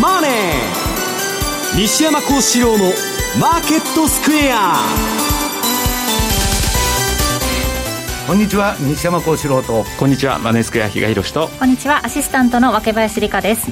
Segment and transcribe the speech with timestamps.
[0.00, 0.30] マネー」
[1.80, 4.88] 西山孝四郎の「マーケットスクエア」
[8.26, 9.86] こんにちは西山孝四郎と。
[9.98, 11.48] こんにちはマネースクエア比嘉宏と。
[11.58, 13.68] こんにちはアシスタントの若林理香です。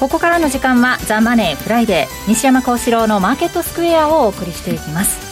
[0.00, 5.27] ここからの時間は「ザ・マネーフライデー西山孝四郎のマーケットスクエア」をお送りしていきます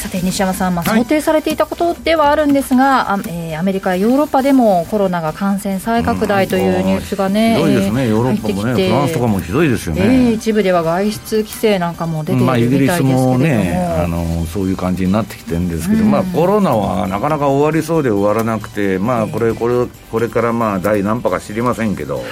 [0.00, 22.24] さて西山さん、まあ、想定されていたことではあるんですが、はい、えー、アメリカ、ヨーロッパでもコロナが感染再拡大というニュースがね、ひどいですね、ヨーロッパもね、フランスとかもひどいですよね、えー、一部では外出規制なんかも出ているみたいですけれども、まあ、イギリスもねあの、そういう感じになってきてるんですけど、うん、まあ、コロナはなかなか終わりそうで終わらなくて、まあ、これこれこれからまあ第何波か知りませんけど、はい、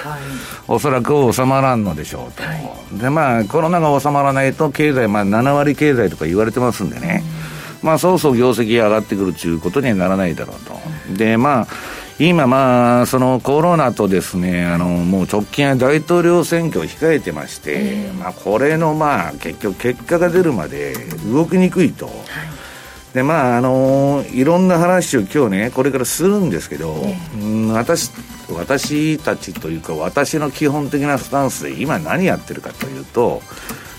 [0.67, 7.23] おそらく収まらんのでしょうと、はい、でまあ、コロナが収まらないと、経済、まあ、7割経済とか言われてますんでね。
[7.43, 10.79] うんまあ、そうそう業績が上がってくるということにはならないだろうと。
[11.17, 11.67] で、まあ、
[12.19, 20.93] 今、まあ、そのコロナとですね、あの、もう直近は大統領選挙を控えてまして、まあ、これの、まあ、結局結果が出るまで
[21.31, 22.05] 動きにくいと。
[22.05, 22.15] はい
[23.13, 26.95] でまああのいろんな話を今日ねこれからするんですけど、
[27.41, 28.11] うん、私
[28.51, 33.41] 私たちというか私の基本的なスタンスで今何やってるかというと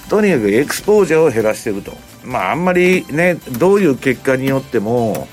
[0.08, 1.92] とにかくエクスポージャーを減らしてると
[2.24, 5.28] まあ、あんまりね、どういう結果によっても、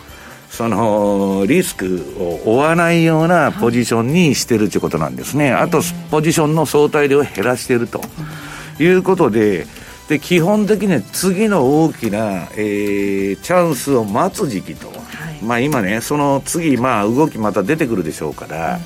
[0.50, 8.02] そのリスクを負わないようなポジションにしてるということなんですね、あとポジションの相対量を減らしていると。
[8.80, 9.66] いうことで、
[10.08, 18.80] で基本的には次の大きな、えー、チャンスを待つ時期と、はい、まあ今ね、その次、まあ、動きまた出てくるでしょうから、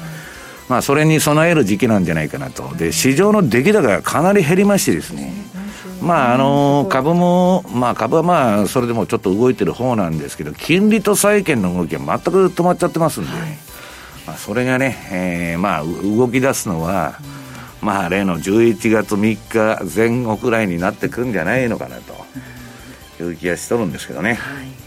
[0.68, 5.34] まあ、それに備える時期なんじゃないかなと、で市場の出来高がかなり減りましてですね。
[6.02, 13.40] まああの株も、まあ、株はまあそれでもちょっと動いてる方なんですけど、金利と債券の動きは全く止まっちゃってますんで、はい、
[14.26, 17.20] まあ、それがね、えー、まあ動き出すのは、
[17.82, 21.98] まあ例の11月3日前後くらいになってくんじゃないのかな
[23.18, 24.34] という気がしとるんですけどね。
[24.34, 24.81] はい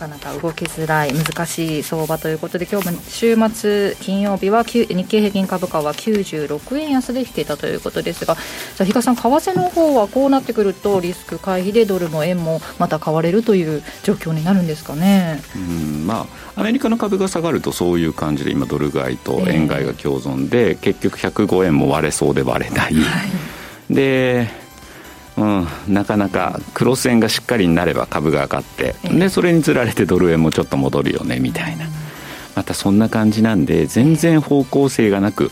[0.00, 8.40] かなか動きづらい難しい相場ということで今日も週末金曜日は日経平均株価は96円安で引けたということですがさ
[8.80, 15.42] あ比嘉さん為替の方はこうなってくるとリスク回避でドルも円もまた買われるという状況になるんですかね？
[15.54, 23.24] うんまあアメリカの株が下がるとそういう感じで今ドル買いと円買いが共存で、えー、結局105円も割れそうで割れない、は
[23.90, 24.48] い、で
[25.40, 31.86] うん、なかなかクロス円がしっかりになれば株が上がって、でそれにつられてドル円もちょっと戻るよねみたいな。
[32.54, 35.50] またそんな感じなんで全然方向性がなく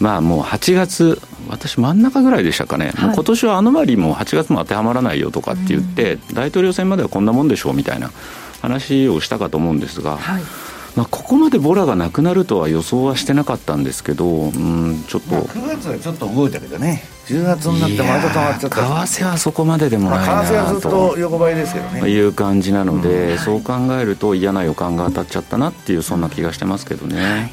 [0.00, 8.10] まあもう8月私真ん中ぐらいでしたかね、はい、もう今年はアノマリーも8月も当てはまらないよとかって言って、大統領選まではこんなもんでしょうみたいな
[8.60, 10.42] 話をしたかと思うんですが、はい
[10.96, 17.02] まあ、ここまでボラがなくなるとは予想はしてなかったんですけど、うん、ちょっと、まあ、9月はちょっと動いたけどね。
[17.26, 22.08] 10月になってまた止まっちゃった為替はそこまででもないなと、まあ、為替はずっと横ばいですけどね。
[22.08, 27.52] いう感じなので、うん、そう考えると嫌な予感が当たっちゃったなっていうそんな気がしてますけどね、はい、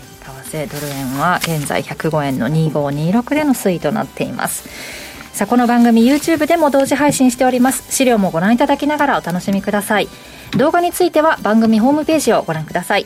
[0.51, 4.69] 為替ドル円は現在105円の2526での推移となっています。
[5.33, 7.91] さあこの番組 YouTube でも同時配信しております。
[7.91, 10.09] 資料もご覧いただきながらお楽しみください。
[10.57, 13.05] 動画については番組ホームページをご覧ください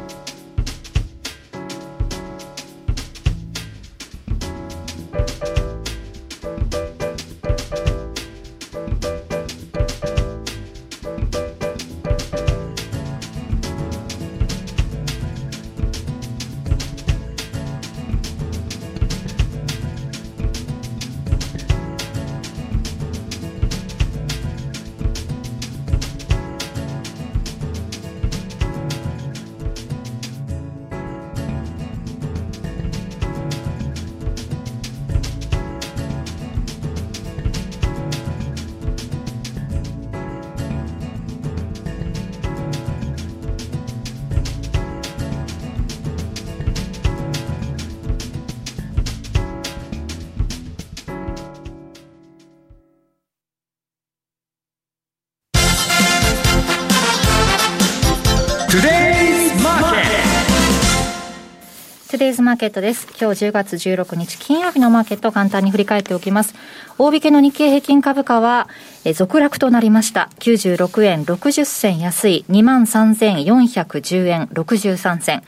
[62.21, 63.07] デイズマーケットです。
[63.19, 66.53] 今日10月16日金曜日のマーケットを簡単に振り返っておきます。
[66.99, 68.69] 大引けの日経平均株価は、
[69.05, 70.29] え続落となりました。
[70.37, 75.41] 96円60銭安い23,410円63銭。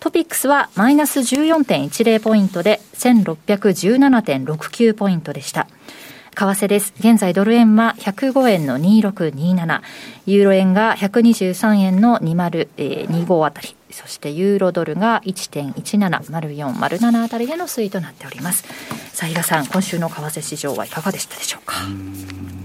[0.00, 5.66] トピックスはマイナス14.10ポイントで1617.69ポイントでした。
[6.34, 6.94] 為替です。
[7.00, 9.82] 現在ドル円は105円の2627、
[10.24, 18.64] ユーロ円が123円の20、えー、25あたり、そしてユーロドルが1.170407あたりでの推移となっております。
[19.12, 21.76] さあ、比嘉さん、今週の為替市場はいかがでしたでしょうか？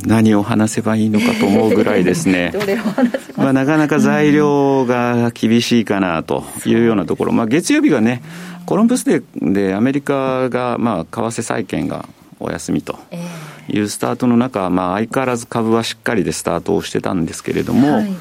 [0.07, 2.51] 何を話せばいいのかと思うぐらいですね。
[3.37, 7.31] まあ、なかなか材料が厳しいかなというようなところ。
[7.31, 8.23] まあ、月曜日がね、
[8.65, 12.09] コロンブスデーでアメリカが、まあ、為替債券が
[12.39, 12.97] お休みと
[13.67, 18.11] いうスタートの中、まあ、相変わらず株はしっかりでスタートをしてたんですけれども、はい、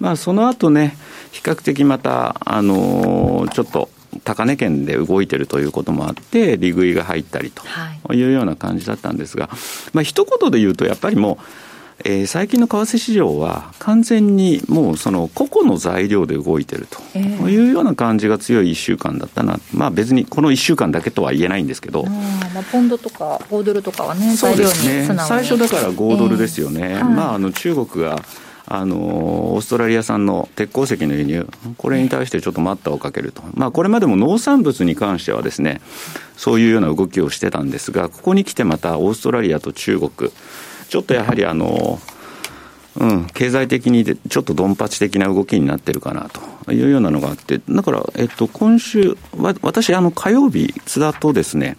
[0.00, 0.98] まあ、その後ね、
[1.38, 3.88] 比較的また、あのー、ちょっと
[4.24, 7.62] 高値圏で動いてるということもあって、利食いが入ったりと
[8.12, 8.28] い。
[8.28, 9.48] うような感じだったんですが、
[9.92, 11.44] まあ一言で言うと、やっぱりもう、
[12.04, 25.08] えー、最近の為替市場は完全にもうその個々の材料で動いてるというような感じが強い1週間だったな、まあ、別にこの1週間だけとは言えないんですけど、まあ、ポンドとか5ドルとかはね、そうですね。
[25.26, 28.22] 最初だから5ドルですよね、えーはい、まあ、あの中国が
[28.70, 28.96] あの
[29.54, 31.48] オーストラリア産の鉄鉱石の輸入、
[31.78, 35.80] これに対してちょっと待ったをかけると、まあ、これまでも農産物に関してはですね、
[36.36, 40.30] そういうような動きをしてたんですが、ここに来てまたオーストラリアと中国、
[40.90, 41.98] ちょっとやはりあの、
[42.96, 46.28] うん、経済的にちょっとドンパチ的な動きになってるかな
[46.64, 51.78] というようなのがあって、だから、えっと、今週、わ私、あの火曜日、津田とですね、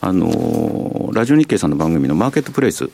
[0.00, 2.90] あのラジオ日経さんの番組のマーケットプレイス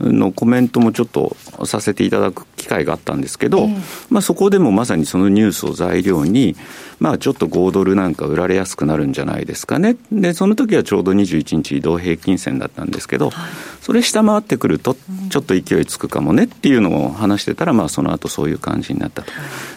[0.00, 6.56] のコメントもちょっとさせていただく機会があったんですけど、えー、まあ、そこでもまさにそのニュースを材料に、
[6.98, 13.50] まあ、ちょっと5ドルなんか売られやすくなるんじゃないですかね、でその時はちょうど21日移動平均線だったんですけど、はい、
[13.82, 14.96] それ下回ってくると、
[15.30, 19.32] ちょっと勢いつくかもねっていうのを話してたら、まあ、その後そういう感じになったと。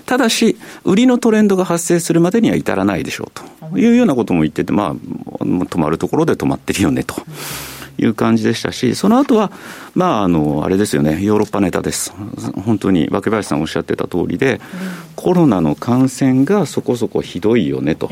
[0.06, 3.78] ただし、売りのトレンドが発生するまでには至らないでしょうと。
[3.78, 7.16] いうようなことも言ってて、まあ、止まるところで止まってるよねと。
[8.00, 9.52] いう感じでしたし、その後は、
[9.96, 12.14] まあ、あの、あれですよね、ヨーロッパネタです。
[12.66, 14.60] 本当に、若林さんおっしゃってた通りで、うん、
[15.16, 18.10] コロナの感染がそこそこひどいよね、と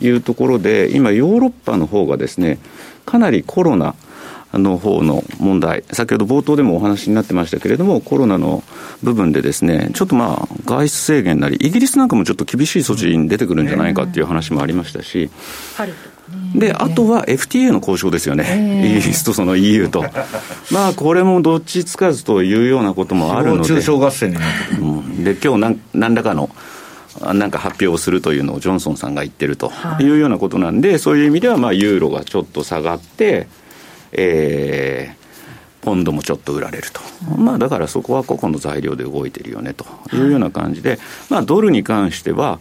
[0.00, 2.58] いうところで、今、ヨーロッパの方がですね、
[3.06, 3.94] かなりコロナ、
[4.58, 8.62] の方の問題、先ほど冒頭でもお話になってましたけれども、コロナの
[9.02, 15.30] 部分でですね、ちょっとまあ、外出制限なり、イギリスなんかもちょっと厳しい措置に出てくるんじゃないかっていう話もありましたし、
[16.54, 20.04] で、あとは FTA の交渉ですよね、イギリスとその EU と。
[20.70, 23.80] まあ、これもどっちつかずというようなこともあるので。
[23.82, 26.50] 合戦になってうん、で、今日何何らかの
[27.20, 29.72] なんか発表をするというのをジョンソンさんが言ってると。
[30.00, 30.04] い。
[30.04, 33.46] うようなことなんで、はい、そういう意味では、まあ、ユーロがちょっと下がって、
[34.12, 37.00] えー、ポンドもちょっと売られると、
[37.36, 39.86] うん、まあ、だからそこは個々の材料で動いてるよねと。
[40.12, 40.98] いうような感じで、
[41.30, 42.58] まあ、ドルに関しては、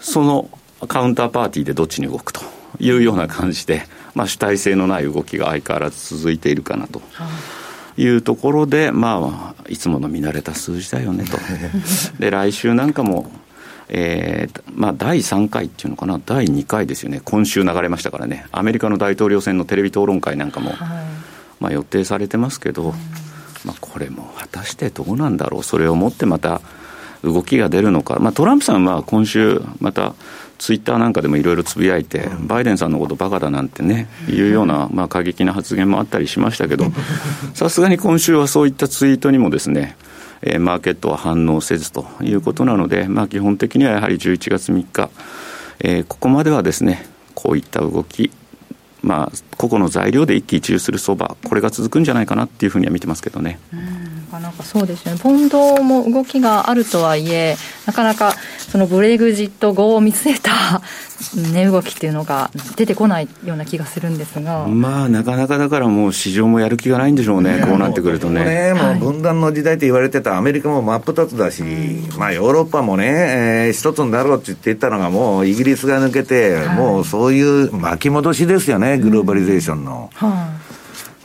[0.00, 0.48] その
[0.86, 2.42] カウンターパーティーでどっちに動くと
[2.78, 7.02] いうような感じで、まあ、主体性のない動きが相変わらず続いているかなと。
[7.96, 8.06] い。
[8.08, 11.38] うところで、まあ、いつもの見慣れた数字だよねと。
[12.18, 13.30] で、来週なんかも、
[13.88, 20.78] えーまあ、第3回っていうのかな、第2回ですよね、今週流れましたからね、アメリカの大統領選のテレビ討論会なんかも、はい、
[21.60, 22.92] まあ、予定されてますけど、うん、
[23.64, 26.60] まあ、これも果たしてどうなんだろう、それをもってまた
[27.22, 30.14] 動きが出るのか、まあ、トランプさんは今週、また
[30.58, 36.86] ツイッターなんかでもいろいろつぶやいて、バイデンさんのことバカだなんてね、いうような、まあ、過激な発言もあったりしましたけど、
[37.54, 39.96] さすがに今週はそういったツイートにもですね、
[40.42, 45.10] えー、マーケットは反応せずということなので、まあ、基本的にはやはり11月3日、
[45.80, 48.30] えー、ここまではですね、こういった動き、
[49.04, 53.58] まあ、個々の材料で一喜一憂する相場、これが続くんじゃないかなっていうふうには見てますけどね。
[54.40, 57.56] なんかそうですね、ポンドも動きがあるとはいえ、
[57.86, 60.82] なかなかそのブレグジット後を見据えた
[61.34, 68.44] 値動きっていうのが出てこないような気がするんですが、まあ、なかなかだからもう市場もやる気がないんでしょうね、こうなってくるとね。
[68.44, 71.62] ねもう分断の時代って言われてたアメリカも真っ二つだし、
[72.18, 80.10] まあ、ヨーロッパもね、えー、一つになろうって言っていたのが、もうイギリスが抜けて、もうそういう巻き戻しですよね、グローバリゼーションの。
[80.14, 80.30] はい。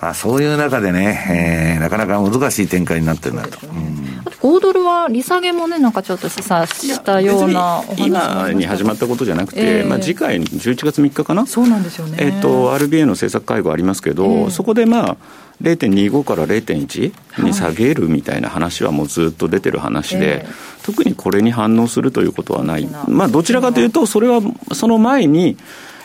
[0.02, 3.58] まあ、そういう中でね、えー、なかなか難しい展開になってるなと。
[3.60, 15.18] 5ドルは利下げもね、なんかちょっと示唆したような今に始まったことじゃなくて、えー、まあ、次回、11月3日かな、そうなんですよね、えーと、RBA の政策会合ありますけど、えー、そこでまあ、
[15.62, 20.46] 0.25から0.1に下げるみたいな話はもうずっと出てる話で、はい
[20.82, 24.42] 特にこれに反応するということはない、まあ、どちらかというと、それは
[24.74, 25.58] その前に、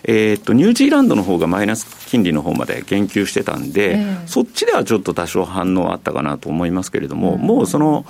[0.06, 8.04] えー、とニュージーランドの方がマイナス金利の方まで言及してたんで、えー、そっちではちょっと多少反応あったかなと思いますけれども、うん、もうその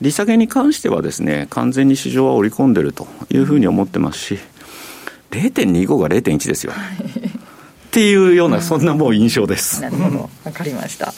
[0.00, 4.38] 利下げに関してはですね、完全に市場は織り込んでるというふうに思ってますし、
[5.30, 6.72] 0.25が0.1ですよ。
[6.72, 9.82] っていうような、そんなもう印象です。
[9.82, 11.12] なるほど、わかりました。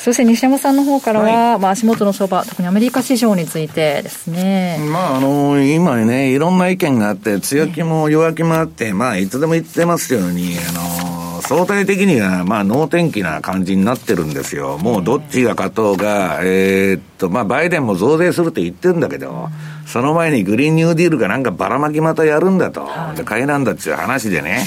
[0.00, 4.78] そして西山さんの方からは、はい、まあ、足元の相場、特にアメリカ市場についてですね。
[4.90, 14.78] まあ、あの、今ね、いろんな意見があって、強気も弱気もあって、まあ、いつでも言ってますように、あの、相対的には、まあ、能天気な感じになってるんですよ。
[14.78, 19.50] もうどっちが勝とうが、えー、っと、まあ、バイデンも増税するって言ってるんだけど、
[19.84, 22.88] その前にグリーンニューディールがなんかばらまきまたやるんだと。
[23.16, 24.64] で、買いなんだっていう話でね。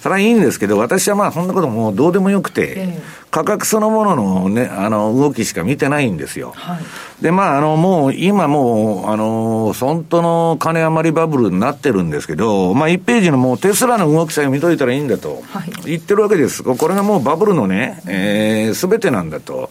[0.00, 6.52] それはいいんですけど、私はまあ、そんなこともうどうでもよくて、価格そのもののね、あの、動きしか見てないんですよ。
[6.56, 15.42] はい、で、まあ、あの、もう、今もう、あの、本当の金余りバブルになってるんですけど、まあ、1ページのもうテスラの動きさえ見といたらいいんだと、
[15.84, 16.62] 言ってるわけです。
[16.62, 19.70] これがもうバブルのね、えー、べてなんだと。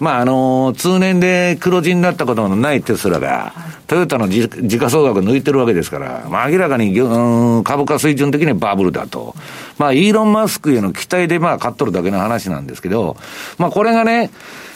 [0.00, 3.52] まあ、あの、通年で黒字になったことのないテスラが、
[3.88, 9.34] トヨタの時価総額抜いてるわけですから、まあ、明らかに、うん、株価水準的にバブルだと。
[9.78, 13.16] まあ、イーロン・マスクへの期待で、まあ、買っとるだけの話なんですけど、
[13.56, 14.30] まあ、これがね、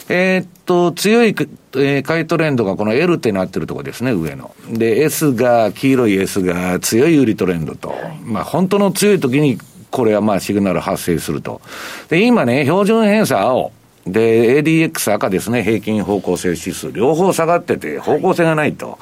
[0.09, 4.53] えー、っと、強い、えー、買いトレンドがこの L ってなってるとこですね、上の。
[4.69, 7.93] で、S が、黄色い S が強い売りトレンドと。
[8.23, 9.57] まあ、本当の強い時に、
[9.91, 11.61] これはまあ、シグナル発生すると。
[12.09, 13.71] で、今ね、標準偏差青。
[14.05, 18.99] で、ADX 赤ですね、平均方向性指数、両方下がってて、方向性がないと。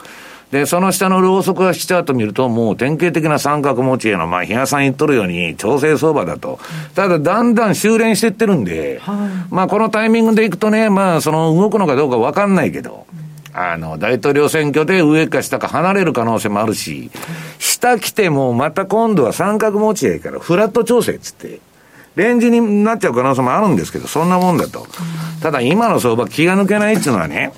[0.51, 6.59] で、その下のローソク足チャート見ると、もう典型的な三角持ちへの、まあ、日嘉さん言っとるように、調整相場だと。
[6.93, 13.07] ただ、だんだん修練してってるんで、はい、まあ、このタイミングでいくとね、まあ、その動くのかどうかわかんないけど、
[13.53, 17.11] あの、大統領選挙で上か下か離れる可能性もあるし、
[17.59, 21.59] 下来てもまた今度は三角持ち合いからフラット調整っつって、
[22.15, 24.85] レンジになっちゃう可能性もあるんですけど、そんなもんだと。
[25.41, 27.53] ただ今の相場気が抜けないっていうのはね、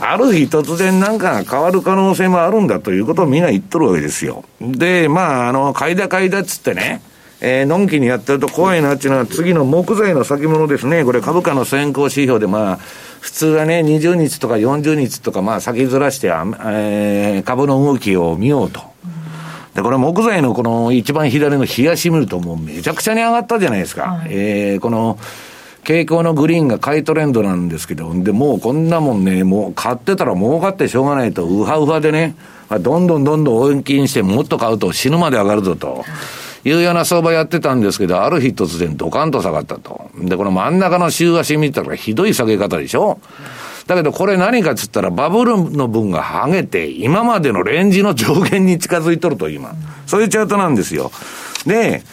[0.00, 4.44] ある日突然なんか変わる可能性もあるんだということをみんな言っとるわけですよ。
[4.60, 7.02] で、まあ、あの、買いだ買いだっつってね、
[7.42, 11.04] えー、のんきにやってると怖いなっていうのは次の木材の先物ですね。
[11.04, 12.76] これ株価の先行指標でまあ、
[13.20, 18.82] 普通はね、20日とか40日とかまあ先ずらして、えー、株の動きを見ようと。
[19.74, 24.02] で、これ木材のこの一番左の冷やし見るともうめちゃくちゃに上がったじゃないですか。
[24.02, 25.18] はい、えー、この、
[25.84, 32.34] 傾向のグリーンが買いトレンドなんですけど、で、もうこんなもんね、もう買ってたら儲かってしょうがないと、ウハウハでね、
[32.80, 36.04] どんどんどんどん応援金してもっと買うと死ぬまで上がるぞと。
[36.62, 40.10] いうような相場やってたんですけど、ある日突然ドカンと下がったと。
[40.18, 43.18] で、この真ん中の週足見たらひどい下げ方でしょ
[43.90, 49.74] だけどこれ何かっつったらバブルの分が剥げて、今までのレンジの上限に近づいとると今。
[50.06, 51.10] そういうチャートなんですよ。
[51.66, 52.04] で、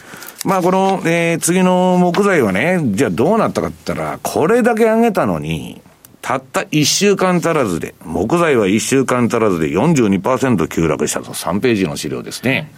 [0.44, 5.80] まあこの、えー、次の木材はね、じゃあどうなったかって言ったら、これだけ上げたのに、
[6.20, 12.72] たった1週間足らずで、木材は1週間足らずで42%急落したと、3ページの資料ですね。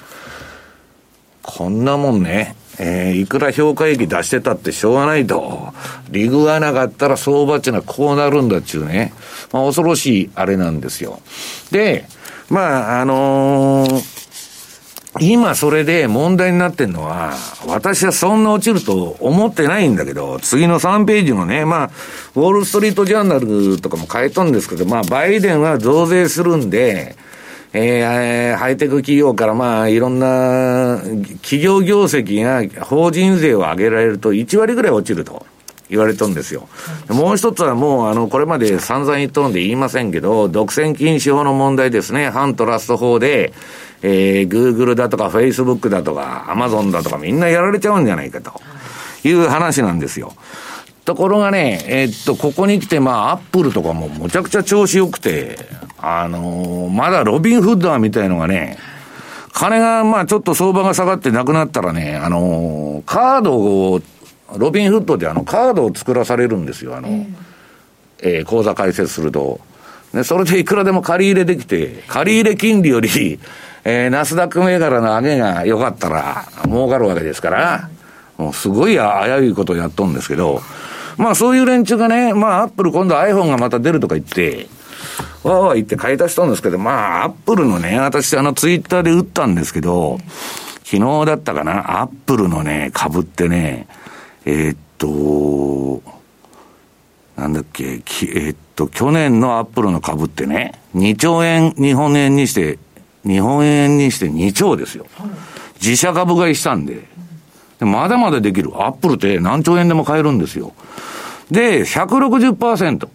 [1.42, 5.73] こんなもんね、えー、いくら評価益出してたってしょうがないと。
[6.11, 9.12] リグがなかったら相場っていうのはこうなるんだっていうね。
[9.52, 11.20] まあ恐ろしいあれなんですよ。
[11.70, 12.06] で、
[12.49, 14.20] まあ、あのー
[15.18, 17.35] 今それで問題になってるのは、
[17.66, 21.90] 私はそんな落ちると思ってないんだけど、次の3ページのね、まあ、
[22.37, 27.16] ウォールストリートジャーナルとかも変えたんですけど、まあ、バイデンは増税するんで、
[27.72, 30.98] えー、ハイテク企業からまあ、いろんな
[31.42, 35.46] 企業業績が法人税を上げられると1割ぐらい落ちると。
[35.88, 36.68] 言われたんですよ。
[37.08, 42.30] もう一つはもう、あの、これまで散々言っとるんで言いませんけど、独占禁止法の問題ですね。
[42.30, 43.52] 反トラスト法で、
[44.02, 48.60] えー、Google だとか Facebook だとか Amazon だとかみんなやられちゃうんじゃないかと
[49.24, 50.32] いう話なんですよ。
[51.04, 55.59] ところがね、えー、っと、ここに来て、まあ、アップルとかもむちゃくちゃ調子良くて、
[55.99, 58.78] あのー、まだロビンフッダーみたいのがね、
[59.52, 64.00] 金が、まあ、ちょっと相場が下がってなくなったらね、あのー、カードを、
[64.57, 67.09] ロビンフッドであの、カードを作らされるんですよ、あの、
[68.23, 69.61] えー、口座開設すると。
[70.12, 73.38] で、それでいくらでも借り入れできて、借り入れ金利より、
[73.85, 77.88] えー、ナスダック銘柄の上げが良かったら、儲かるわけですから、
[78.37, 80.62] もうすごい危ういことをやっとんですけど、
[81.17, 84.67] まあそういう連中がね、まあアップル今度 iPhone がまた出るとか言って、
[85.43, 90.19] わーわー言って買い出したんですけど、まあアップルのね、私あのツイッターで打ったんですけど、
[90.85, 93.87] 昨日だったかな、アップルのね、株ってね、
[94.45, 96.02] えー、っと、
[97.40, 102.79] なんだっけ、えー、っと、去年のアップルの株ってね、2兆円、日本円にして、
[103.25, 105.07] 日本円にして2兆ですよ。
[105.81, 107.09] 自社株買いしたんで。
[107.80, 108.70] でまだまだできる。
[108.75, 110.72] アップルって何兆円でも買えるんですよ。
[111.50, 113.08] で、160%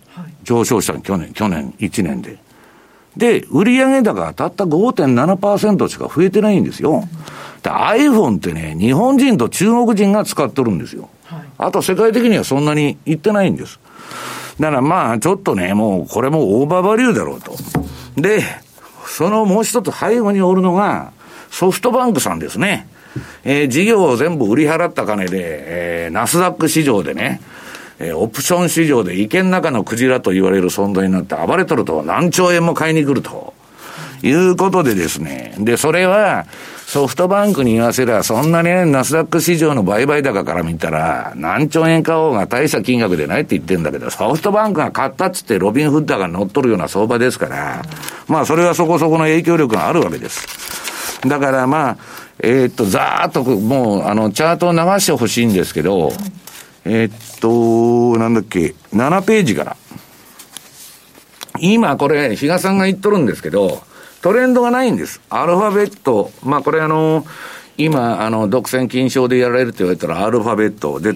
[0.43, 2.37] 上昇したの、去年、去年1年で。
[3.15, 7.07] で、売上高たった5.7%しか増えてないんですよ。
[7.63, 11.09] で、iPhone ってね、日本人と中国人が使ってるんですよ。
[11.57, 13.79] あと世界的にはそんなにいってないんです。
[14.59, 17.55] だからまあ、ちょっとね、もうこれもオーバーバリューだろうと。
[18.17, 18.43] で、
[19.05, 21.11] そのもう一つ背後におるのが、
[21.51, 22.87] ソフトバンクさんですね。
[23.43, 27.41] えー、事業を全部売り払った金で、えー、ナスダック市場でね、
[27.99, 33.53] えー、オプション市場で池の中のクジラと言われる存在になって暴れとると何兆円も買いに来ると。
[34.23, 35.53] いうことでですね。
[35.59, 36.45] で、それは、
[36.87, 47.83] ソフトバンクに言わせりゃ、そんなね、ナスダック市場の売買高から見たら、何兆円買おうが大した金額でないって言ってんだけど、ソフトバンクが買ったっつってロビンフッダーが乗っ取るような相場ですから、
[48.27, 51.21] まあそれはそこそこの影響力があるわけです。
[51.27, 51.97] だからまあ、
[52.39, 56.11] えー、っと、ざーっともう、あの、チャートを流してほしいんですけど、
[56.83, 59.77] えー、っと、なんだっけ、7ページから。
[61.59, 63.81] 今これ、比嘉さんが言っとるんですけど、
[64.21, 65.21] トレンドがないんです。
[65.29, 67.25] アルファベット、まあこれあの、
[67.77, 70.99] 今、あの、独占禁止法でやられるって言われたらアルファベット。
[70.99, 71.13] で、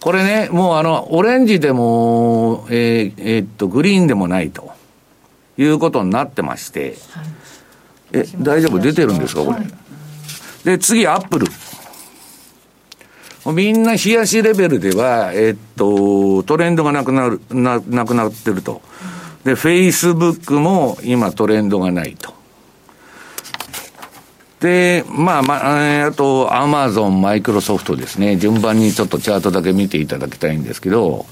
[0.00, 4.80] これね、もうあの、オレンジでも、えー、えー、っと、グリーンでもないと。
[5.62, 8.78] いうことになってまして、はい、え、大丈夫？
[8.78, 9.58] 出てるんですか、これ。
[9.58, 9.66] はい、
[10.64, 11.46] で、次、アップル。
[13.46, 18.82] みんな冷やしレベルでは、えっと、トレンドがなくなる、な、なくなってると。
[19.44, 22.34] で、フェイスブックも今トレンドがないと。
[24.60, 25.54] で、まあ、ま
[26.02, 28.36] あ、あと、アマゾン、マイクロソフトですね。
[28.36, 31.24] 順番にちょっとチャートだけ見ていただきたいんですけど、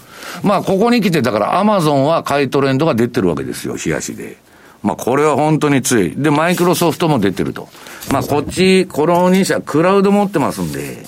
[0.43, 4.39] まあ、ここに来て、だからアマゾンは買いトレンドが出てるわけですよ、冷やしで。
[4.83, 6.15] まあ、これは本当に強い。
[6.17, 7.69] で、マイクロソフトも出てると。
[8.13, 11.05] まあ、こっち、この2社、クラウド持ってますんで、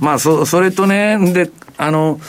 [0.00, 2.20] まあ、そ、それとね、で、あの、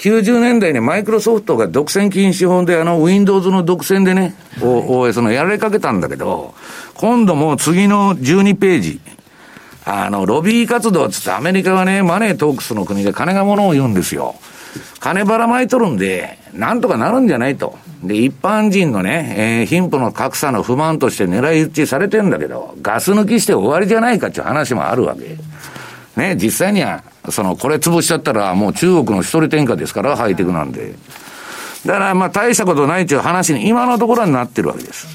[0.00, 6.54] 90年代にマイクロソフトが独占禁止法であの Windows の独占でね、OS のやられかけたんだけど、
[6.94, 9.00] 今度も次の12ページ、
[9.84, 14.36] あの、ロビー活動つってアメリカはね、マネートークスの国で金が物を言うんですよ。
[15.00, 17.78] 金ばらまいとるんで、なんとかなるんじゃないと。
[18.02, 25.36] で、一般人のね、えー、貧富の格差の不満として狙い撃ちされてんだけど、ガス抜きして終わりじゃないかっていう話もあるわけ。
[26.20, 30.94] ね、実際には、その、これ潰しちゃったら、もう中国の一人転嫁ですから、ハイテクなんで。
[31.86, 35.06] だから、まあ、大したことないっていう話に、今のところはなってるわけです。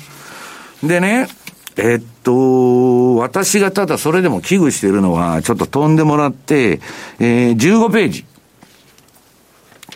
[0.84, 1.28] でね、
[1.78, 6.80] えっと、私がただそれでも危惧しているのは、ちょっと飛んでもらって、
[7.20, 8.26] えー、15ページ。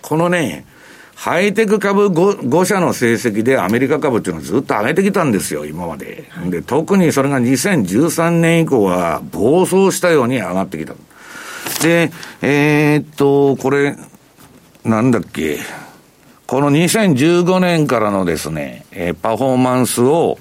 [0.01, 0.65] このね、
[1.15, 6.29] ハイテク株 5, 5社の成績でアメリカ株っていうのをずっと上げてきたんですよ、今まで。
[6.45, 10.93] で、特にそれが2013年以降は暴走したように上がってきた。
[11.83, 13.97] で、えー、っと、これ、
[14.85, 15.59] なんだっけ。
[16.47, 20.39] この2015年からのですね、えー、パフォーマンスを、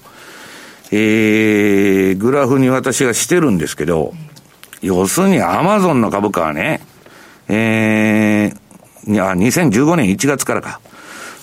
[0.92, 4.14] えー、グラフに私がしてるんですけど、
[4.80, 6.80] 要するにアマゾンの株価はね、
[7.48, 8.67] えー、
[9.08, 10.80] いや、2015年1月からか、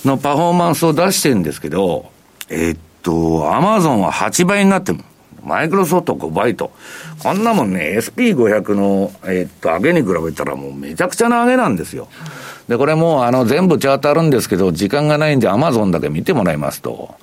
[0.05, 2.11] のパフォーマンスを出してるんですけど、
[2.47, 4.99] えー、っと、アマゾンは8倍になってる。
[5.43, 6.71] マイクロソフト5倍と。
[7.23, 12.07] こんなもんね、SP500 の、えー、っと、上げに比べたらもうめちゃくちゃな上げなんですよ。
[12.67, 17.15] で、これもうあの全部チャートあるんですけど、時間がないんでアマゾンだけ見てもらいますと、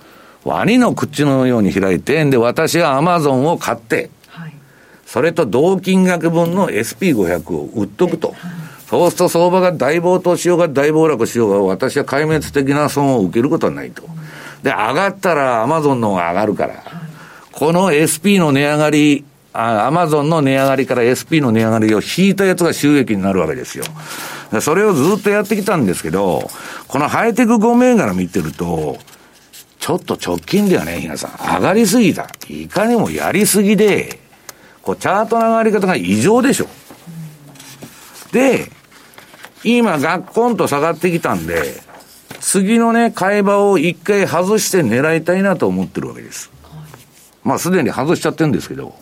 [0.44, 4.10] ワニの口のように開いて、で、私はアマゾンを買って、
[5.06, 8.34] それと同金額分の SP500 を売っとくと。
[8.92, 14.02] そうすると相場が大暴騰しようが大暴落しようが、私は壊滅的な損を受けることはないと。
[14.62, 16.84] で、上がったらアマゾンの方が上がるから。
[17.52, 19.24] この SP の値上がり、
[19.54, 23.84] アマゾンの値上がりから SP の値上がりを引いたやつが収益になるわけですよ。
[24.60, 26.50] それをずっとやってきたんですけど、
[26.86, 28.98] このハイテク5銘柄見てると、
[29.78, 32.28] ちょっと直近ではね、皆さん、上がりすぎた。
[32.46, 34.20] いかにもやりすぎで、
[34.82, 36.66] こう、チャートの上がり方が異常でしょ。
[38.32, 38.70] で、
[39.64, 41.74] 今、ガッコンと下がってきたんで、
[42.40, 46.50] 次のね、買い場を一回外して狙いたいなと思ってるわけです。
[47.44, 48.94] まあすでに外しちゃってるんですけど、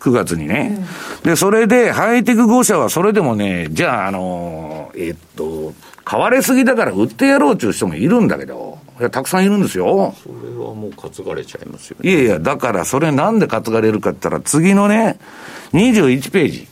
[0.00, 0.78] 9月にね。
[1.24, 10.14] で、それで、ハイテク5社はそれでもね、じゃあ、あの、えっと、買われすぎだから売ってやろうっていう人もいるんだけど、いや、たくさんいるんですよ。
[10.22, 10.34] それ
[10.64, 12.10] はもう担がれちゃいますよね。
[12.10, 15.18] いやいや、だからそれなんで担がれるかって言ったら、次のね、
[15.72, 16.68] 21ページ。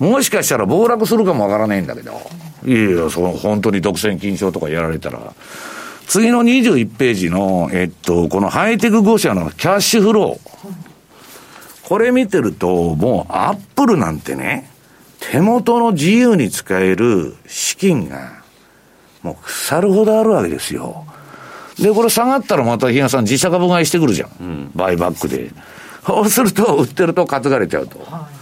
[0.00, 2.12] もしかしたら暴落するかもわからないんだけど、
[2.64, 5.34] いやいや、その本当に独占禁止とかやられたら、
[6.06, 10.50] 次の21ページの、えっと、このハイテク5社のキャッシュフロー。
[11.84, 14.70] これ見てると、もうアップルなんてね、
[15.20, 18.42] 手元の自由に使える資金が、
[19.22, 21.04] もう腐るほどあるわけですよ。
[21.78, 24.30] で、これ下がったらまた日野さん自社株買いしてくるじゃん。
[24.40, 25.50] うん、バイバックで。
[26.06, 27.98] そうすると、売ってると担がれちゃうと。
[28.10, 28.39] はい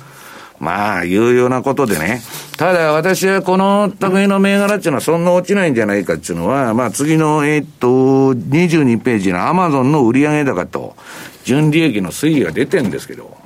[0.61, 2.21] まあ、いうようなことでね。
[2.57, 10.97] ただ、私はこの類の銘柄っていうのはそんな落ちないんじゃないかっていうのは、まあ、次の、えっと、22ページのアマゾンの売上高と、
[11.45, 13.37] 純利益の推移が出てるんですけど、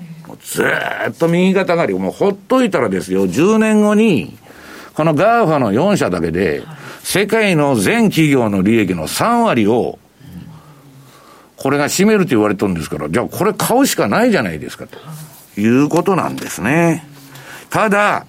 [0.42, 0.64] ず
[1.08, 4.36] っと右肩上がり、もうほっといたらですよ、10年後に、
[4.94, 6.62] このガーファの4社だけで、
[7.02, 9.98] 世界の全企業の利益の3割を、
[11.56, 14.98] これが占めると言われてるんですから、じゃあこれ買うしかないじゃないですかと。
[15.56, 17.06] いうことなんですね。
[17.70, 18.26] ただ、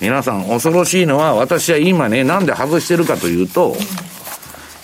[0.00, 3.76] 皆さん恐ろしいのは、私は今ね、なんで外してるかというと、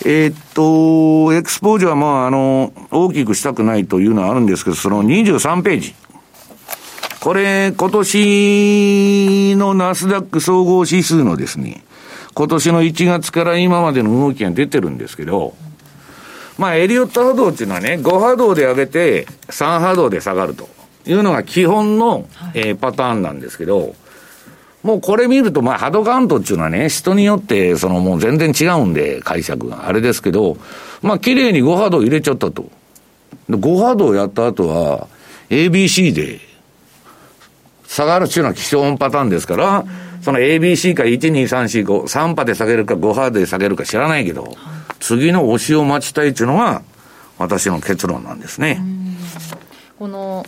[0.05, 5.95] えー、っと、エクスポージュはまあ、あの、大きくしたくないというのはあるんですけど、その23ページ。
[7.19, 11.83] これ、今年のナスダック総合指数のですね、
[12.33, 15.53] 今年の1月から今までの動きが出てるんですけど、
[16.57, 20.78] まあ、エリオット波動っていうのはね、5波動で上げて、3波動で下がると。
[21.11, 23.95] いうのが基本の、えー、パターンなんですけど、
[24.83, 29.87] もうこれ見ると、まあ、ハドカウントっていうのはね、人によって、そのもう全然違うんで、解釈が。
[29.87, 30.57] あれですけど、
[31.01, 32.69] まあ、綺麗に5波動入れちゃったと。
[33.49, 35.07] で、5波動やった後は、
[35.49, 36.39] ABC で、
[37.87, 39.83] 下がるっていうのは基本パターンですから、
[40.21, 44.55] その ABC か1、2、3、4、5、3波で下げるか5波で下げるか知らないけど、
[44.99, 46.83] 次の押しを待ちたいっていうのが、
[47.37, 48.81] 私の結論なんですね。
[49.97, 50.45] この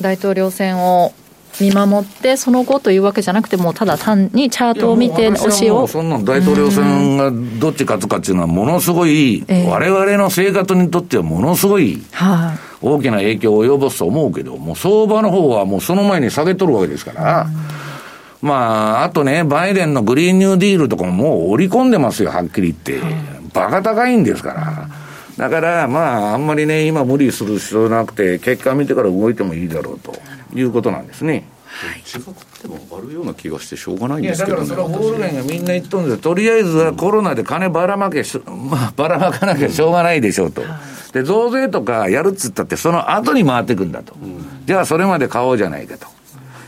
[0.00, 1.12] 大統領選を
[1.60, 5.86] 見守って、その後というわけじゃなくて、もただ単にチャートを見て、推しを。
[5.86, 7.30] そんな大統領選が
[7.60, 12.02] どっち勝つかっていうのは、ものすごい、われわれの生活にとってはものすごい、
[12.82, 17.46] 大きな影響を及ぼすと思うけど、もう相場の方はもうその前に下げとるわけですから。
[18.42, 23.00] まあ、あとね、バイデンのグリーンニューディールとかももう織り込んでますよ、はっきり言って。
[23.54, 25.03] バカ高いんですから。
[25.36, 30.14] だから、まあ、あんまりね、今無理する必要なくて、結果見てから動いてもいいだろうと
[30.54, 31.48] いうことなんですね。
[31.74, 40.62] はい、違っても上がるような気がしてしょうがないんですけど、ね、いやだからそれはホールゲンがみんな言っとるんですよ、とりあえずはコロナで金ばらまけし、 まあ、ばらまかなきゃしょうがないでしょうと、
[41.12, 46.06] で増税とかやるっつったって、その後に回ってくんだと、うん、じゃあそれまで買おうじゃないかと。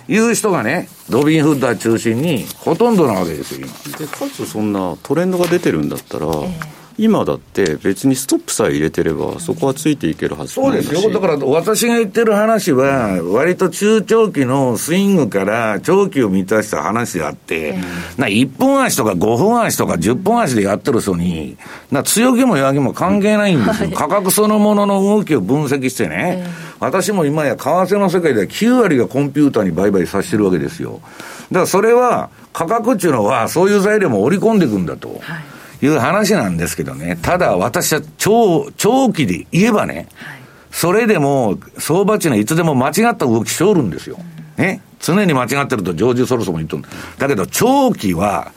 [0.08, 3.98] いう人がね、ロビン・フッダー中心にほとんどなわけですよ、今。
[3.98, 17.78] で、かつそんなトレンドが出てるんだったら、えー今だって別にストップさえ入れてれば、そこはついていけるはずそうですよ、だから私が言ってる話は、割と中長期のスイングから長期を満たした話であって、
[18.16, 21.58] な1分足とか5分足とか10分足でやってる人に、
[21.90, 26.46] な強気も弱気も関係ないんですよ、価格そのものの動きを分析してね、
[26.80, 31.00] 私も今や為替の世界では9割がコンピューターに売買させてるわけですよ。
[31.52, 35.20] だからそれは、価格っていうのは、そういう材料も織り込んでいくんだと。
[35.20, 40.08] はいいう話なんですけどね、ただ私は長長期で言えばね、
[40.70, 44.18] それでも相場値のいつでも間違った動きしておるんですよ。
[44.56, 44.80] ね。
[45.00, 46.84] 常に間違ってるとジョージ・ソロスも言っとる
[47.18, 48.52] だけど長期は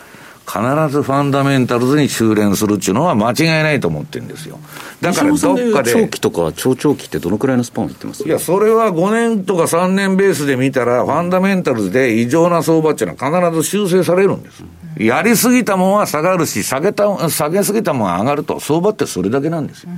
[0.50, 4.60] 必ずファンダメンタルズに修練するっていうのは間違いないと思ってるんですよ。
[5.00, 5.94] だからどっかで。
[5.94, 8.28] 長期とか超長期ってどのくらいのスパンを言ってます？
[8.28, 14.64] いや、それは5年とか3年ベースで見たら、ファンダメンタルズで異常な相場っていうのは必ず修正されるんです。
[14.64, 19.92] うんやりすぎたもんは下がるし、下げた、下げすぎたもんは上がると、相場ってそれだけなんですよ。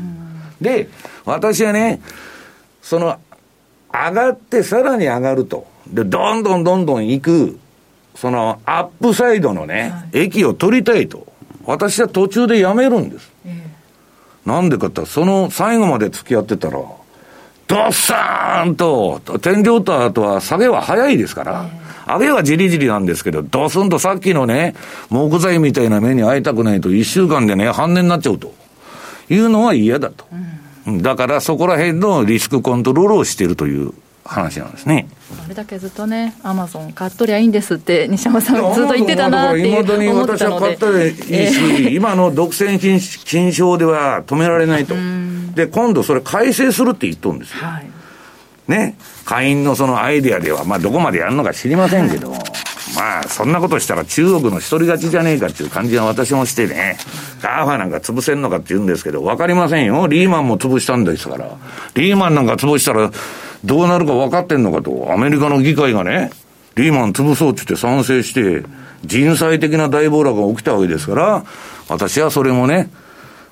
[0.59, 0.89] で、
[1.25, 2.01] 私はね、
[2.83, 3.17] その、
[3.91, 5.65] 上がってさらに上がると。
[5.87, 7.59] で、どんどんどんどん行く、
[8.15, 11.27] その、アップサイドのね、はい、駅を取りたいと。
[11.65, 13.31] 私は途中でやめるんです。
[13.45, 16.79] えー、なんでかってその最後まで付き合ってたら、
[17.67, 24.75] ドッサーンと、天井とあとは下げは早いですから、えー上げはじりじりなんですけど、ドスンとさっきのね、
[25.09, 28.53] 木材みたいな目に遭いたくないと、一週間でね、半値になっちゃうと
[29.29, 30.25] いうのは嫌だと。
[30.87, 33.93] うん、だからそこら辺のリスクコントロールをしているという
[34.23, 35.07] 話なんですね。
[35.45, 44.95] あれだけずっとね、アマゾン買っとりゃいいんですって、西山さん、ずっと言ってたなっていうに私は買ったらいいし、えー、今の独占禁止法では止められないと。
[45.55, 47.65] で、今度それ改正するって言っとるんですよ。
[47.65, 47.91] はい
[48.67, 52.31] ね、下院のそのアイデアでは、まあどこまでやるのか知りませんけど、
[52.95, 56.97] まあそんなことしたら中国の一人勝ちじゃねえかっていう感じが私もしてね、
[57.41, 60.07] ガーファなんか潰せんのかって言うんですけど、わかりませんよ。
[60.07, 61.57] リーマンも潰したんですから。
[61.95, 63.11] リーマンなんか潰したら
[63.63, 65.11] どうなるか分かってんのかと。
[65.11, 66.31] アメリカの議会がね、
[66.75, 68.63] リーマン潰そうって言って賛成して、
[69.05, 71.43] 人災的な大暴落が起きたわけですから、
[71.89, 72.89] 私はそれもね、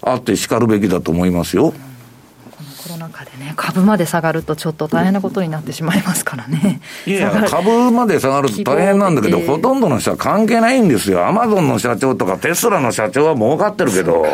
[0.01, 1.73] あって叱るべきだと思いますよ。
[2.83, 6.81] コロナ禍でね、株まで下がるとちょっと大変なことになってしまいますからね。
[7.05, 11.27] いや、株まで下がると大変なんだけど、ほとんどの人は関係ないんですよ。
[11.27, 14.25] アマゾンの社長とかテスラの社長は儲かってるけど、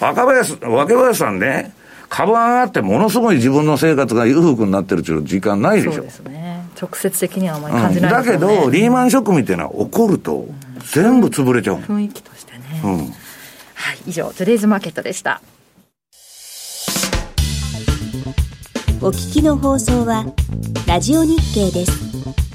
[0.00, 1.72] 若林、若林さんね、
[2.08, 5.92] 株上がってものすごい自分の生活が裕福になってるっていう時間ないでしょ。
[5.92, 6.66] そうですね。
[6.80, 10.46] 直接的にはあまり感じない、ねうん、だけど、リーマンショックみたいな起こると、
[10.92, 11.76] 全部潰れちゃう。
[11.76, 12.60] 雰囲気としてね。
[12.84, 12.98] うん。
[12.98, 13.10] はい、
[14.06, 15.42] 以上、トゥデイズマーケットでした。
[19.00, 20.24] お聞きの放送は、
[20.86, 22.47] ラジオ日経です。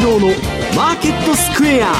[0.00, 0.28] 山幸四郎の
[0.74, 1.92] マーケットスクエア。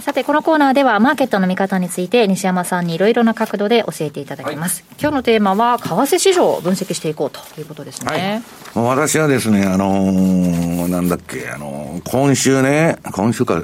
[0.00, 4.82] さて、このコーナーではマーケットの見方について西山さんにいろいろな角度で教えていただきます。
[4.82, 8.42] はい、今日のテーマは、為替市場を分析していこうということですね。
[8.74, 13.58] はい、私はですね、あのー、なんだっけ、あのー、今週ね、今週か、え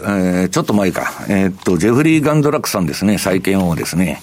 [0.45, 4.23] ー、ちょっと前か、えー、っと、ジェフリー・ガンドラックさんですね、債券をですね、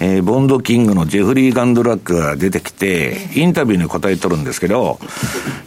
[0.00, 4.98] えー、ボンドキングのジェフリー・ガンドラックが出てきて、インタビューに答えとるんですけど、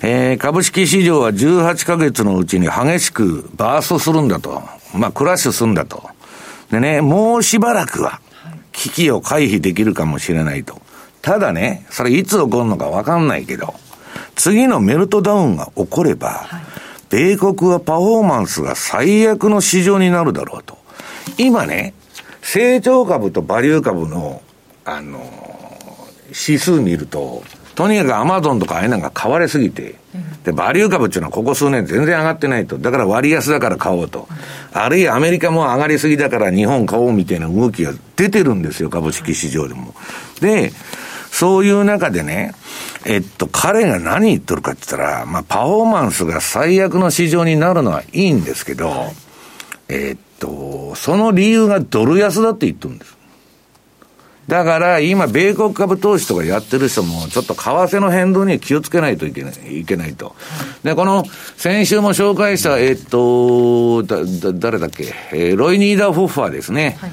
[0.02, 4.62] えー、株式市場は18ヶ月のうちに激しくバーストするんだと。
[4.94, 6.10] まあ、クラッシュするんだと。
[6.72, 8.20] でね、もうしばらくは、
[8.74, 10.80] 危機を回避できるかもしれないと。
[11.22, 13.74] ただね、それいつ起こるのかわかんないけど、
[14.36, 16.48] 次のメルトダウンが起これば、
[17.10, 20.78] 米国はパフォーマンスが最悪の市場になるだろうと。
[21.38, 21.94] 今ね、
[22.48, 24.42] 成長株とバリュー株の、
[24.86, 25.22] あの、
[26.28, 27.44] 指数見ると、
[27.76, 29.96] とにかくアマゾンとかああいうのが買われすぎて、
[30.46, 32.78] で、バリュー株っていうのはここ数年全然上がってないと。
[32.78, 34.30] だから割安だから買おうと。
[34.72, 39.94] あるいはアメリカも上がりすぎだから日本買おうみたいな動きが出てるんですよ、株式市場でも。
[40.40, 40.72] で、
[41.30, 42.56] そういう中でね、
[43.06, 49.12] えっと、彼が何言っとるかって言ったら、まあ、パフォーマンスが最悪の市場になるのはいいんですけど、
[49.90, 53.18] えっと、その理由がドル安だって言ってるんです。
[54.48, 60.36] だから今、米国株投資とかやってる人も、ちょっと為替の変動に気をつけないといけない、いけないと。
[60.84, 61.26] で、この、
[61.58, 66.98] 先週も紹介した、えっと、だ、だ、誰だっけ、えー、ロイ・ニーダー・フォッファーですね。
[67.02, 67.12] はい、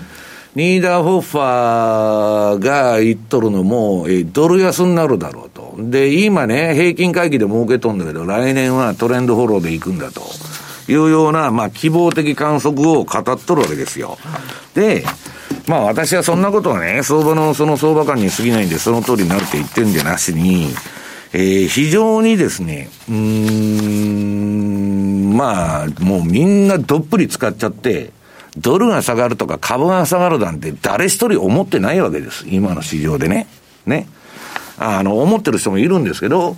[0.54, 5.74] ニーダー・フォッファーが言っとるのも、えー、ドル安になるだろうと。
[5.76, 10.22] で、今ね、平均会議で儲けとんだけど、来年はトレンドフォローで行くんだと。
[10.88, 14.18] いうような、まあ、希望的観測を語っとるわけですよ。
[14.74, 15.04] で、
[15.66, 20.68] まあ私はそんなことはね、相場のその相場感に過ぎないんで、その通りになるって言ってんじゃなしに、
[21.32, 28.10] えー、非常にですね、うーん、まあ、もうみんなどっぷり使っちゃって、
[28.56, 32.46] ドルが下がるとか株が下がるなんて誰一人思ってないわけです。
[32.48, 33.48] 今の市場でね。
[33.86, 34.06] ね。
[34.78, 36.56] あの、思ってる人もいるんですけど、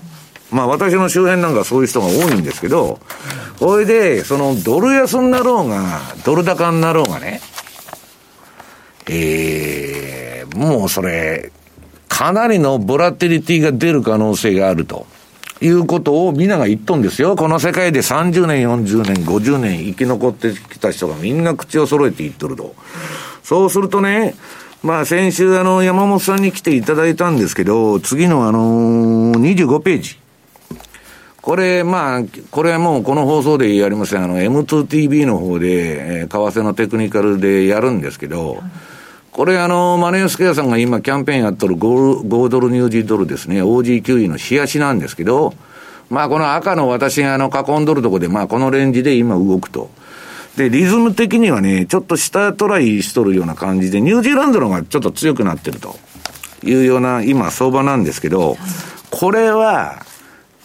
[0.51, 3.01] まあ私の周辺なんかそういう人が多いんですけど、
[3.59, 7.41] これで、そのドル安になろうが、ドル高になろうがね、
[9.09, 11.53] えー、もうそれ、
[12.09, 15.07] かなりのボラティリティが出る可能性があると。
[15.63, 17.35] いうことを皆が言っとんですよ。
[17.35, 22.75] この世界で30年、40年、50年生き残ってきた人がみんな口を揃えて言っとると。
[23.43, 24.35] そうするとね、
[24.83, 30.19] まあ先週あの山本さんに来ていただいたんですけど、次のあのー、25ページ。
[31.47, 34.25] これ、まあ、これはもうこの放送でやりません。
[34.25, 38.65] あの、M2TV の方で、えー、為替のテクニカルでやるんですけど、
[39.31, 45.55] これあの、マネースクエアさんが今キャンペーンやっとる 5, 5ドルニュージードルですね、OG9 位の冷やしなんですけど、
[46.11, 49.89] まあこの赤の私があの囲んどるとこで、まあこのレンジで今動くと。
[50.57, 55.97] で、リズム的にはね、ちょっと下トライしとるような感じで、ニュージーランドの方がちょっと強くなってると
[56.65, 58.57] いうような今相場なんですけど、
[59.13, 60.05] これは、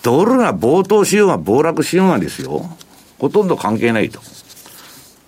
[0.04, 2.70] ドルが暴騰しようが暴落しようがですよ、
[3.20, 4.20] ほとんど関係ないと。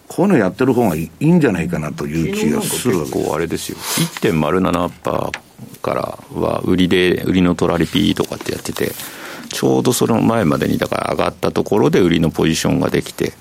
[0.07, 3.77] こういうのやってる方がいいんじゃないかなという気がする結構あれですよ、
[4.21, 5.31] 1.07%
[5.81, 8.91] からは売りで、売りのトラリピーとかってやってて、
[9.49, 13.33] ちょうどその前までにだから上がったところで売りのポジションができて、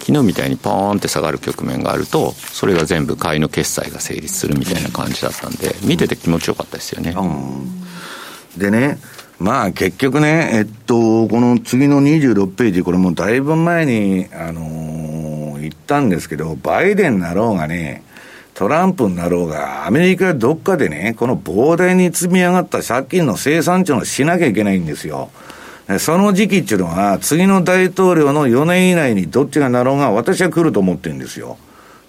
[0.00, 7.14] 昨日みたいにポーンって下がる局面があると、それが全部買いの決済が成立するみたいな感じだったんで、見てて気持ちよかったですよね。
[7.16, 7.82] うん、
[8.58, 8.98] でね、
[9.40, 18.02] まあ結局ね、えっと、この次の26ページ、これもだいぶ前に、あのー、言ったんですけど、バイデンなろうがね、
[18.52, 25.30] トランプになろうが、アメリカどっかでね、この膨大に積み上がった借金の生産値をしなきゃいけないんですよ。
[25.98, 31.56] その時期っていうのは、次の大統領の4年以内にどっちがなろうが、私は来ると思ってるんですよ。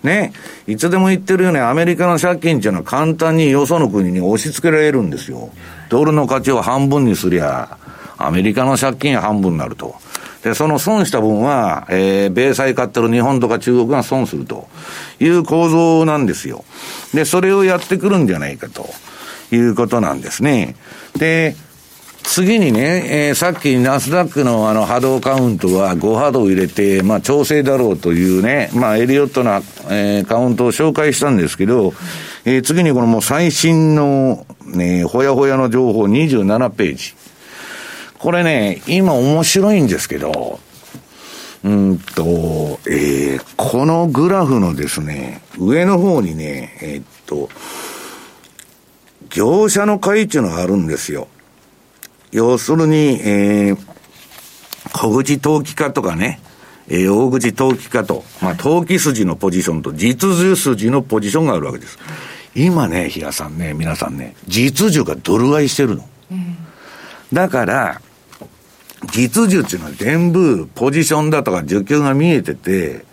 [0.03, 0.33] ね。
[0.67, 5.49] いつでも言ってるように、アメリカの借金っていうのは簡単によその国に押し付けられるんですよ。
[5.89, 7.77] ドルの価値を半分にすりゃ、
[8.17, 9.95] アメリカの借金は半分になると。
[10.43, 14.67] で、その損した分は、えー、米債買ってる日本とか中国が損すると
[15.19, 16.65] いう構造なんですよ。
[17.13, 18.89] で、それをやってくるんじゃないかと
[19.51, 20.75] いうことなんですね。
[21.17, 21.55] で、
[22.23, 31.93] 次にね、えー、さっきナスダックのあの波動カウントは5波動入れて、まあ調整だろうというね、まあエリオットな、えー、カウントを紹介したんですけど、
[32.45, 37.13] えー、次にこのもう最新の、ね、ほやほやの情報27ページ。
[38.17, 40.59] これね、今面白いんですけど、
[41.63, 42.23] うんと、
[42.87, 47.49] えー、このグラフのですね、上の方にね、えー、っと、
[49.29, 51.27] 業者の買いっていうのがあるんですよ。
[52.31, 53.77] 要するに、えー、
[54.93, 56.39] 小口投機家とかね、
[56.87, 61.97] えー、大口投機家と、まあ、投機筋のポジションと実需筋のポジションがあるわけです。
[62.55, 66.05] 今ね、比嘉さんね、皆さんね、実需がドル買いしてるの。
[66.31, 66.57] うん、
[67.31, 68.01] だから、
[69.13, 73.05] 実需っていうのは全部ポジションだとか需給が見えてて、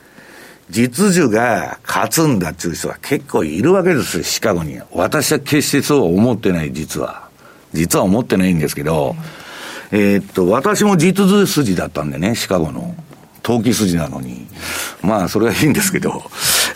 [0.71, 4.81] 実需が勝つんだっていう人は結構いるわけですよ、シカゴに。
[4.93, 7.28] 私は決してそうは思ってない、実は。
[7.79, 9.17] 実は思ってないんですけど、
[9.91, 12.95] えー、っと、私も実図筋だったんでね、シカゴの。
[13.43, 14.47] 投機筋なのに。
[15.03, 16.23] まあ、それはいいんですけど。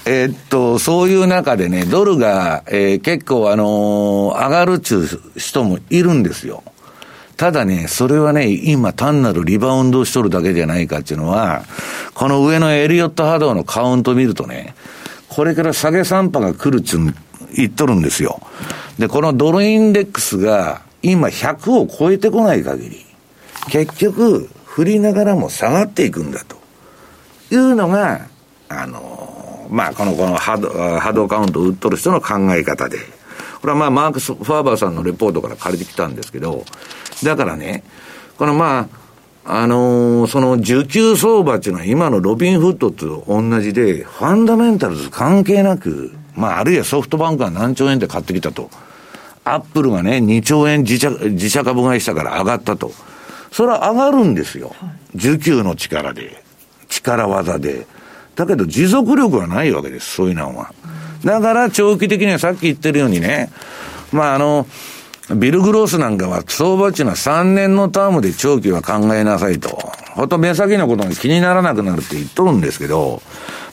[0.07, 6.62] えー、っと、そういう中でね、ドルが、えー、結構あのー、上がるっちゅう人もいるんですよ。
[7.37, 11.65] ただね、それはね、今単なるリバウンドしとるだけじゃないかっていうのは、
[12.15, 14.75] この上のエリオット波動のカウント見るとね、
[15.29, 17.15] これから下げ3波が来るっちゅう
[17.55, 18.41] 言っとるんですよ。
[18.99, 23.05] で、このドルインデックスが今100を超えてこない限り、
[23.71, 26.57] 結局、振りながらも下がっていくんだと
[27.55, 28.27] いうのが、
[28.69, 32.99] あの、まあ、この、この波動、波動カウントを売っとる人の考え方で、
[33.61, 36.65] これはまあ、マークス・ファーバーさんのレポートから借りてきたんですけど、
[37.23, 37.85] だからね、
[38.38, 39.03] このまあ、
[39.45, 48.71] あのー、その受給相場っていうのは今のロビンフットと同じで、ファンダメンタルズ関係なく、まあ、あるいはソフトバンクが何兆円で買ってきたと。
[49.45, 52.93] アップルがね、2兆円自社自社株買いしたから上がったと。
[53.51, 54.75] それは上がるんですよ。
[55.15, 56.43] 需給の力で。
[56.89, 57.87] 力技で。
[58.35, 60.73] だけど持続力がないわけです、そういうのは。
[61.25, 63.51] だから長期的にはさっき言ってるようにね、
[64.13, 64.67] まああの、
[65.37, 69.79] ビル・グロースなんかは相場っていうのは3年のタームで長期は考えなさいと。
[70.14, 73.22] ほんと目先のことが気にならなくなるって言っとるんですけど、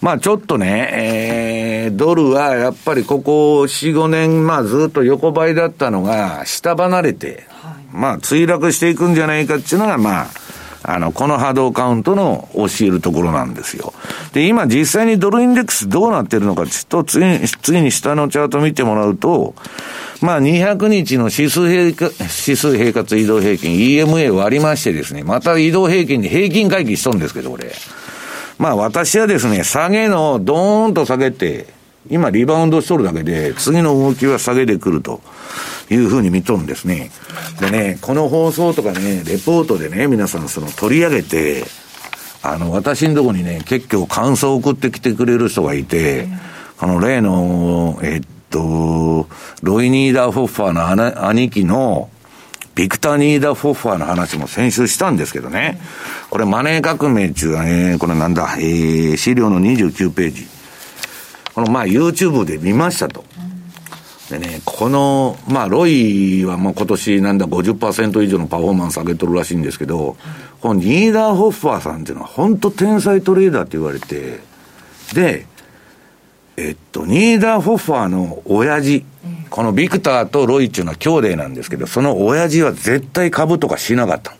[0.01, 10.27] まあちょっとね、えー、ドルはやっぱりここ4、5年、まあずっと横ばいだったのが、下離れて、はい、まあ墜落していくんじゃないかっていうのが、まあ、
[10.91, 13.93] あの、この波動カウントの教えるところなんですよ。
[14.33, 19.53] で、今実際にドルインデックスどうなってるのかちょっと次に、次に下のチャート見てもらうと、
[20.19, 27.71] まあ200日の指数平指数平滑移動平均 EMA 割りましてですね、また移動平均で平均回帰しとるんですけど、これ。
[28.57, 31.67] まあ私はですね、下げのドーンと下げて、
[32.09, 35.21] 今リバウンドしとるだけで、次の動きは下げでくると
[35.89, 37.11] いうふうに見とるんですね。
[37.59, 41.65] でね、この放送とかね、レポートでね、皆さんその取り上げて、
[42.41, 46.27] あの、私のとこにね、結構感想を送ってきてくれる人がいて、
[46.79, 49.27] あの、例の、えっと、
[49.61, 52.09] ロイ・ニーダー・フォッファーの兄貴の、
[52.75, 55.81] ビクター・ニーダー・フォッファーの話も先週したんですけどね。
[56.29, 60.47] これマネー革命中は、えー、これなんだ、えー、資料の29ページ。
[61.53, 63.25] このまあ YouTube で見ましたと。
[64.29, 70.17] でね、この、まあ、ロイはもう今年なんだ50%以上のパフォーマンス上げとるらしいんですけど、
[70.61, 74.39] このニーダーホッファーさんっていうのは本当天才トレーダーって言われて、
[75.13, 75.47] で、
[76.57, 79.03] えっと、ニーダーホッファーの親父、
[79.49, 84.35] このビクターとロイっていうのは兄弟なんですけど、その親父は絶対株とかしなかった。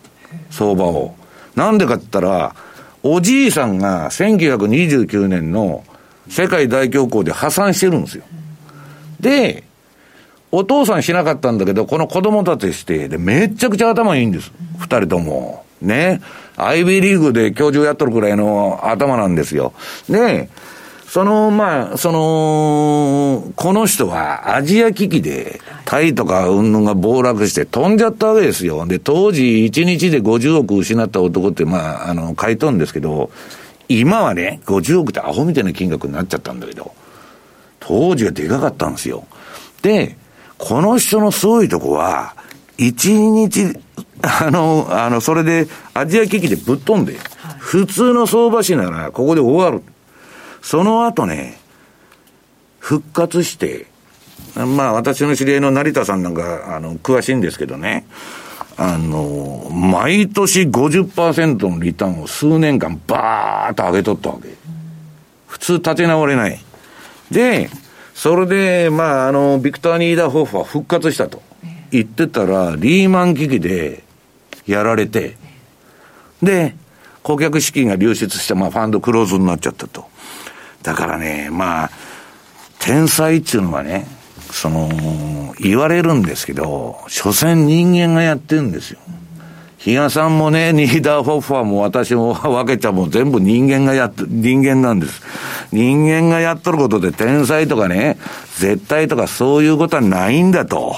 [0.50, 1.16] 相場を。
[1.56, 2.54] なんでかって言ったら、
[3.02, 5.82] おじいさんが1929年の
[6.28, 8.24] 世界大恐慌で破産してるんですよ。
[9.18, 9.64] で、
[10.52, 14.52] お父さんしなかったんだけど、この子供たちして、で、めちゃくちゃ頭いいんです。
[14.78, 15.64] 二人とも。
[15.80, 16.20] ね。
[16.56, 19.72] アイビーリーグで教授やっとるくらいの頭なんですよ。
[20.08, 20.50] で、
[21.10, 28.86] その、まあ、その、この人はアジア危機で、タイとか云々が暴落して飛んじゃったわけですよ。
[28.86, 33.30] で、当時1日で50億失った男って、まあ、あの、書いとんですけど、
[33.88, 36.94] 今はね、50億ってアホみたいな金額になっちゃったんだけど、
[37.80, 39.26] 当時はでかかったんですよ。
[39.82, 40.16] で、
[40.60, 42.34] この人のすごいとこは、
[42.76, 43.78] 一日、
[44.22, 47.16] あの、あの、それで、アジア危機でぶっ飛んで、
[47.58, 49.82] 普通の相場師なら、ここで終わる。
[50.60, 51.58] その後ね、
[52.78, 53.86] 復活して、
[54.54, 58.06] まあ、私の知り合いの成田さんなんか、あの、詳しいんですけどね、
[58.76, 64.48] あの、毎年50%のリターンを数年間バーッと上げとったわけ。
[65.46, 66.60] 普通立て直れない。
[67.30, 67.70] で、
[68.20, 71.40] それで、まあ、あの、ビクター・ニーダーホーフは復活したと
[71.90, 74.04] 言ってたら、リーマン危機で
[74.66, 75.38] やられて、
[76.42, 76.74] で、
[77.22, 80.04] 顧客資金が流出して、まあ、ファンドクローズになっちゃったと。
[80.82, 81.90] だからね、まあ、
[82.78, 84.06] 天才っていうのはね、
[84.52, 88.98] その、言われるんですけど、所詮人間がやってるんですよ。
[89.82, 95.22] 比嘉さんもね、 ニーダー・ホッファーも私も分けちゃも全部人間がやっ、人間なんです。
[95.72, 98.18] 人間がやっとることで天才とかね、
[98.58, 100.96] 絶対とかそういうことはないんだと。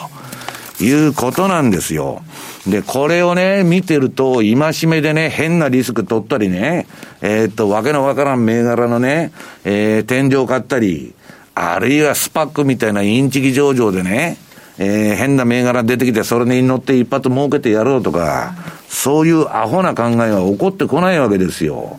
[0.80, 2.22] いうことなんですよ。
[2.66, 6.88] で、これをね、見てると、戒めでね、変なリスク取ったりね、
[7.20, 9.30] えー、っと、わけのわからん銘柄のね、
[9.64, 11.14] えー、天井買ったり、
[11.54, 14.38] あるいはスパックみたいなインチキ上場でね、
[14.78, 18.54] えー、変な銘柄出てきて、それに乗って一発儲けてやろうとか、
[18.88, 21.98] そういうアホな考えは起こってこないわけですよ。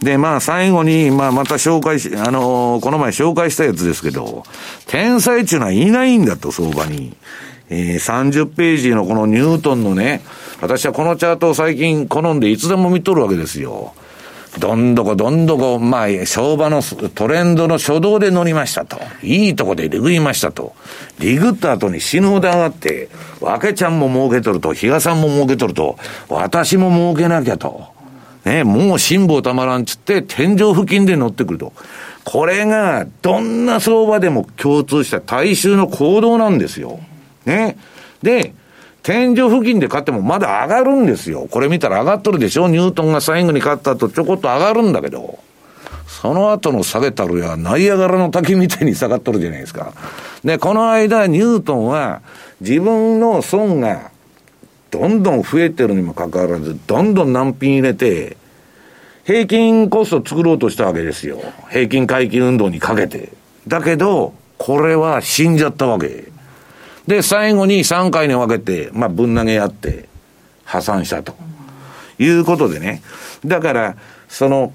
[0.00, 4.44] で、まあ最後に、まあまた紹介し、あのー、この前紹介したやつですけど、
[4.86, 7.16] 天才っていうのはいないんだと、相場に。
[7.70, 10.22] えー、30ページのこのニュートンのね、
[10.60, 13.94] 私はこのチャートを最近好んでいつでも見とるわけですよ。
[14.58, 18.98] どんどこどんどこ、まあ、相場のトレンドの初動で乗りましたと。
[19.22, 20.74] いいとこでリグいましたと。
[21.20, 23.08] リグった後に死ぬほど上がって、
[23.40, 25.96] わけちゃんも儲けとると、比嘉さんも儲けとると、
[26.28, 27.84] 私も儲けなきゃと。
[28.44, 31.72] ね、もう辛抱たまらんつって、天井付近で乗ってくると。
[32.24, 36.98] これが、どんな相場でも共通した大衆の行動なんですよ。
[37.44, 37.76] ね。
[38.22, 38.54] で、
[39.10, 41.48] 天井付近で買ってもまだ上がるんですよ。
[41.50, 42.68] これ見たら上がっとるでしょ？
[42.68, 45.40] ニュートンが最後に買った後ちょこっと上がるんだけど、
[46.06, 49.94] その後の下げたるや、ナイアガラの滝みたいに下がっとるじゃないですか。
[50.44, 52.22] で、この間ニュートンは
[52.60, 54.12] 自分の損が
[54.92, 58.36] どんどん増えてるにもかかわらず、どんどん難品入れて、
[59.24, 61.40] 平均コスト作ろうとしたわけですよ。
[61.68, 63.32] 平均回帰運動にかけて。
[63.66, 66.29] だけど、これは死んじゃったわけ。
[67.10, 70.08] で、最後に3回に分けて、まあ、ぶん投げやって、
[70.64, 71.34] 破産したと。
[72.20, 73.02] いうことでね。
[73.44, 73.96] だから、
[74.28, 74.72] その、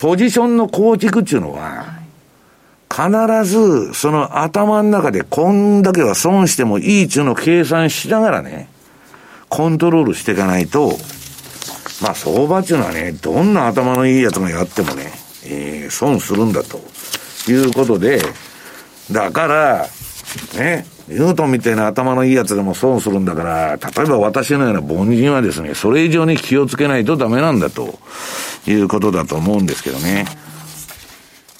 [0.00, 2.00] ポジションの構築っていうのは、
[2.90, 3.08] 必
[3.44, 8.68] ず、その頭の中でこんだけは損してもいいっていうのを計算しながらね、
[9.48, 10.98] コントロールしていかないと、
[12.02, 15.12] まあ相場っていうのはね、どんな頭のいいやつがやってもね、
[15.44, 16.80] えー、損するんだと
[17.48, 18.20] いうことで、
[19.12, 19.86] だから、
[20.56, 27.98] ね、ニュートンみたいな頭のいいやつでも損するんだから、例えば私のような凡人はですね、それ以上に気をつけないとダメなんだと
[28.66, 30.26] いうことだと思うんですけどね。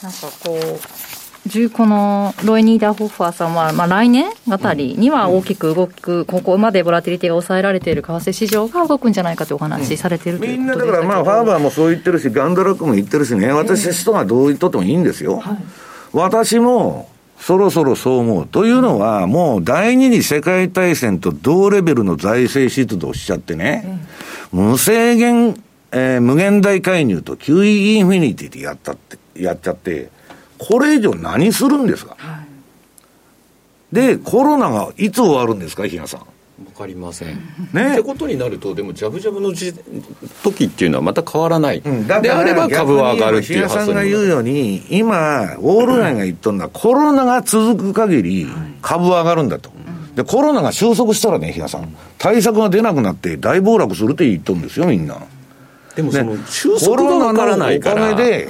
[0.02, 15.38] なんかこう、このロイ・ニーダーホッファーさんは、まあ、来年あたりには大きく動く、ここまでボラティリティが抑えられている為替市場が動くんじゃないかというお話されている、うん、みんなだから、まあ、ファーバーもそう言ってるし、ガンドラックも言ってるしね、私、人がどう言っとってもいいんですよ。
[15.38, 15.56] はい、
[16.12, 17.08] 私も
[17.38, 18.46] そろそろそう思う。
[18.46, 24.00] というのは、もう第二次世界大戦と同レベルの財政出動しちゃってね、
[24.52, 25.62] 無制限、
[25.92, 30.10] えー、無限大介入と QE インフィニティでやったって、やっちゃって、
[30.58, 32.42] これ以上何するんですか、は
[33.92, 36.20] い、で、コロナがいつ終わるんですか、比嘉さん？
[36.58, 37.36] 分かりません、
[37.74, 39.74] ね、ってことになるとでもジャブジャブのじ
[40.42, 48.46] 時っていうのはまた変わらない、うん、であれば株は上がるっていう発想さんが言うように今ウォール街が言っとるのは、コロナが続く限り
[48.80, 49.70] 株は上がるんだと、
[50.14, 51.94] でコロナが収束したらね比嘉さん。
[52.18, 55.18] 対策が出なくなって大暴落するって言っとるんですよみんな。
[55.94, 58.48] でもその収束が分からないからおかげで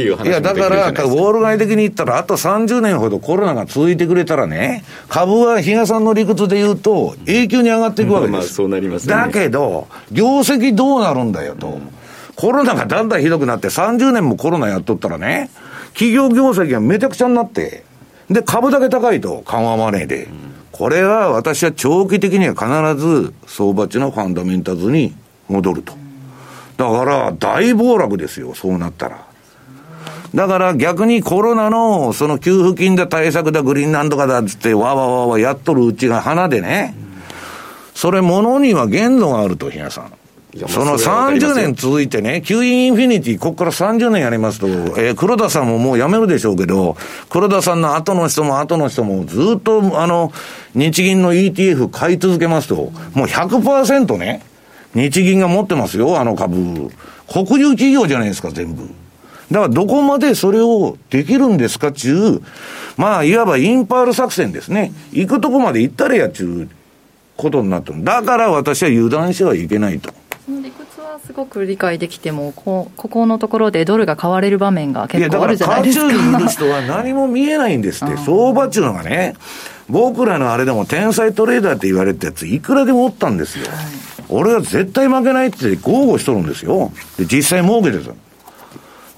[0.00, 8.36] っていう話いや、だから、ウォール街的に言ったら、あと30年ほどコロナが続いてくれたらね、株は比嘉さんの理屈で言うと、永久に上がっていくわけです。
[8.36, 11.78] まあ、そうなります、ね、だけど、業績どうなるんだよと。
[12.36, 15.50] コロナがだんだんひどくなって、30年もコロナやっとったらね、
[15.92, 17.84] 企業業績がめちゃくちゃになって、
[18.30, 20.28] で、株だけ高いと、緩和マネーで。
[20.72, 25.14] これは私は長期的には必ず相場値のファンダメンタルズに
[25.48, 25.92] 戻ると。
[26.78, 29.29] だから大暴落ですよ、そうなったら。
[30.34, 36.94] だから逆にコロナのその給付金だ対策だグリーンなんとかだっつってわわわわやっとるうちが花でね、
[37.94, 40.12] それものには限度があると、皆さん。
[40.68, 46.96] その30年続いてね、 QE infinity、ここから30年やりますと、えー、黒田さんももう辞めるでしょうけど、
[47.28, 50.32] 黒田さんの後の人も後の人もずっと、あの、
[50.74, 54.42] 日銀の ETF 買い続けますと、もう100%ね、
[54.94, 56.90] 日銀が持ってますよ、あの株。
[57.32, 58.90] 国有企業じゃないですか、全部。
[59.50, 62.42] だからどこまでそれをできるんですかっちゅう、
[62.96, 64.92] まあ、いわばインパール作戦ですね。
[65.12, 66.68] 行くとこまで行ったらやっちゅう
[67.36, 68.04] ことになってる。
[68.04, 70.12] だから私は油断してはいけないと。
[70.44, 76.06] その理屈はすごく理解できても、こここのところでドルが買われる場面が結構あるじゃないですか。
[76.06, 78.16] いや、だから、にいる人は何も見えないんですって。
[78.18, 79.34] 相場っちゅうのがね、
[79.88, 83.66] 僕らのあれでも天才トレーダーって言われたやつ、いくらでもおったんですよ。
[83.66, 83.76] はい、
[84.28, 86.92] 俺は絶対負けないって豪語しとるんですよ。
[87.18, 88.12] で、実際儲けてた。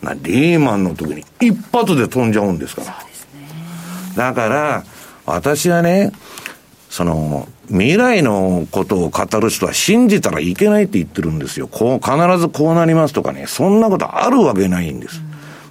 [0.03, 2.83] なリーマンの時に一発で飛んじゃうんですか
[4.17, 4.33] ら。
[4.33, 4.85] だから、
[5.27, 6.13] 私はね、
[6.91, 11.69] その、未来のことを語る人は信じたらいけないって言ってるんですよ。
[11.69, 15.23] こう、必ずこうなりますとかね、そんなことあるわけないんです。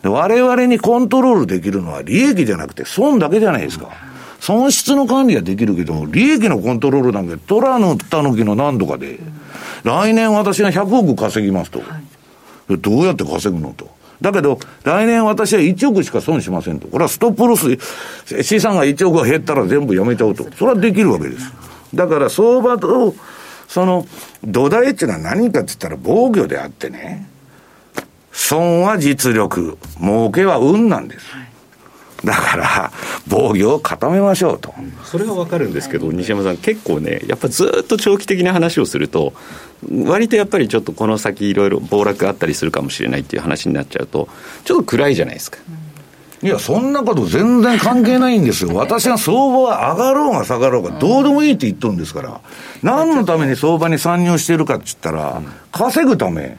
[0.02, 3.90] で我々にコントロールできるのは利益じゃなくて損だけじゃないですか。
[4.40, 9.20] 損失の管理はできるけど、利益のコントロールなんて、トラのたぬきの何度かで、
[9.84, 11.84] 来年私が100億稼ぎますと。
[12.70, 13.88] どうやって稼ぐのと。
[14.22, 16.88] だけど、来年私は1億しか損しませんと。
[16.88, 17.78] これはストップロス、
[18.44, 20.46] 資産が1億が減ったら全部やめちゃうと。
[20.56, 21.52] それはできるわけです。
[21.94, 23.16] だから相場と、
[23.68, 24.06] その
[24.44, 27.28] 土台っていうのは何かって言ったら防御であってね、
[28.32, 31.26] 損は実力、儲けは運なんです。
[32.24, 32.92] だから、
[33.28, 34.74] 防御を固めましょうと。
[35.04, 39.34] それはわかるんですけど、西山さん、結構ね、やっぱずっと長期的な話をすると、
[40.06, 44.28] 割とやっぱりちょっとこの先、いろいろ暴落があったりするかもしれないっていう話になっちゃうと、
[44.64, 45.58] ちょっと暗いじゃないですか。
[46.44, 48.74] いや、そんなこと全然関係ないんですよ。
[48.74, 52.40] 私が相場は上がろうが下がろうが、どうでもいいって言っとるんですから。
[52.82, 55.42] 何のために相場に参入してるかって言ったら、
[55.72, 56.58] 稼ぐため。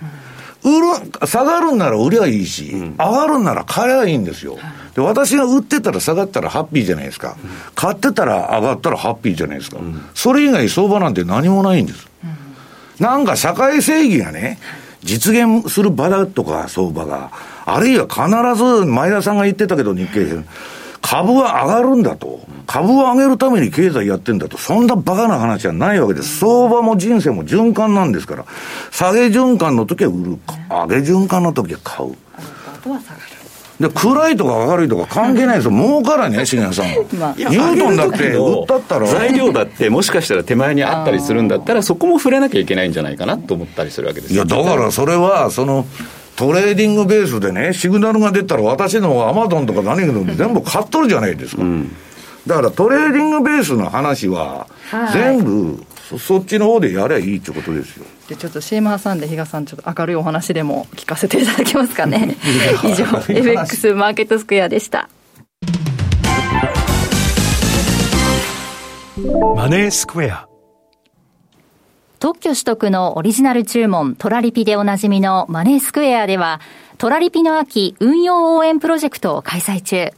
[0.64, 4.56] 売る、下がるんなら売りゃいいし、上がるんなら買えばいいんですよ。
[4.95, 7.36] で、私が売ってたら下がったらハッピーじゃないですか。
[7.74, 9.78] 買ってたら上がったらハッピーじゃないですか。
[10.14, 12.09] それ以外相場なんて何もないんです。
[13.01, 14.59] なんか社会正義がね、
[15.03, 17.30] 実現する場だとか、相場が。
[17.64, 18.22] あるいは必
[18.80, 20.45] ず、前田さんが言ってたけど、日経平均。
[21.01, 22.40] 株は上がるんだと。
[22.66, 24.57] 株を上げるために経済やってんだと。
[24.57, 26.38] そんなバカな話はないわけです。
[26.38, 28.45] 相場も人生も循環なんですから。
[28.93, 30.38] 下げ循環の時は売る。
[30.70, 32.14] 上げ循環の時は買う。
[33.83, 35.72] で、暗いとか明るいとか関係ないですよ。
[35.76, 36.87] 儲からね、重谷さん。
[37.18, 39.07] まあ、ニュートンだって売ったったら。
[39.07, 45.85] 材料だってもしかしたら手前にあったりするんだったら、そこも触れなきゃいけないんじゃないかなと思ったりするわけですいや、だからそれは、その、
[46.37, 51.62] トレーディングベースでね、シグナルが出たら私のアマゾンとか何でも全部買っとるじゃないですか。
[51.62, 51.95] うん、
[52.47, 54.66] だからトレーディングベースの話は、
[55.12, 55.85] 全部、
[56.18, 58.04] そっちの方でやればいいってことですよ。
[58.28, 62.36] でちょっと CM 挟んで比嘉さんちょっと明るいお話でも聞かせていただけますかね。
[62.84, 65.08] 以上 FX マーケットスクエアでした。
[69.54, 70.48] マネースクエア。
[72.18, 76.60] 特許取得のオリジナル注文トラリピでおなじみのマネースクエアでは
[76.96, 80.12] トラリピの秋運用応援プロジェクトを開催中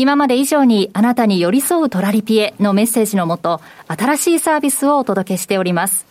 [0.00, 6.06] 今まで以上にあなたに寄り添うトラリピへのメッセージのもと新しいサービスをお届けしております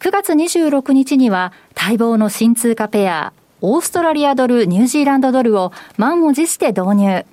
[0.00, 3.32] 9月26日には待望の新通貨ペア、
[3.62, 7.24] オーストラリアドル、ニュージーランドドルを満を持して導入。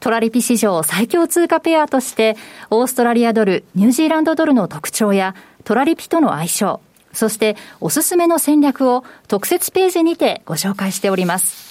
[0.00, 2.38] トラリピ史上最強通貨ペアとして、
[2.70, 5.34] オーストラリアドル、ニュージーランドドルの特徴や、
[5.64, 6.80] トラリピとの相性、
[7.12, 11.67] そしておすすめの戦略を特設ページにてご紹介しております。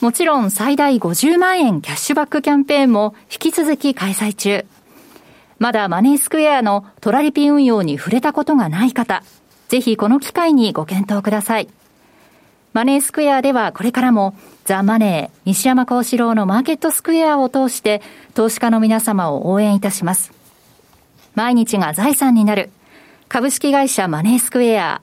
[0.00, 4.64] もちろん最大50万円キャッシュバックキャンペーンも引き続き開催中。
[5.58, 9.22] まだマネースクエアのトラリピ運用に触れたことがない方、
[9.68, 11.68] ぜひこの機会にご検討ください。
[12.72, 14.34] マネースクエアではこれからも
[14.64, 18.00] ザ・マネー、西山幸四郎のマーケットスクエアを通して
[18.32, 20.32] 投資家の皆様を応援いたします。
[21.34, 22.70] 毎日が財産になる
[23.28, 25.02] 株式会社マネースクエア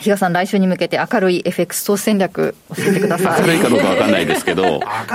[0.00, 3.42] 比嘉さん、来週に向けて明るい FX 投資戦略、教えてください。
[3.42, 4.62] 明るいかどうかわかんないですけど。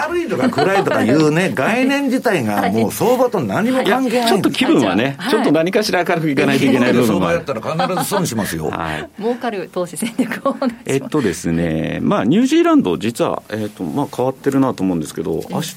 [0.08, 4.28] 明るいとか暗いとかいうね、 概念自体がもう相場と何も関係ない。
[4.28, 7.38] ちょっと気分はね、ちょっと何かしら明るくいかないといけない部分もある。
[7.46, 8.70] 相場やったら必ず損しますよ。
[8.70, 9.10] はい。
[9.20, 10.56] 儲かる投資戦略を
[10.86, 15.76] えっとですね、まあ、ニュージーランド、実は、えっと、まあ、変わってるなと思うんですけど、明日？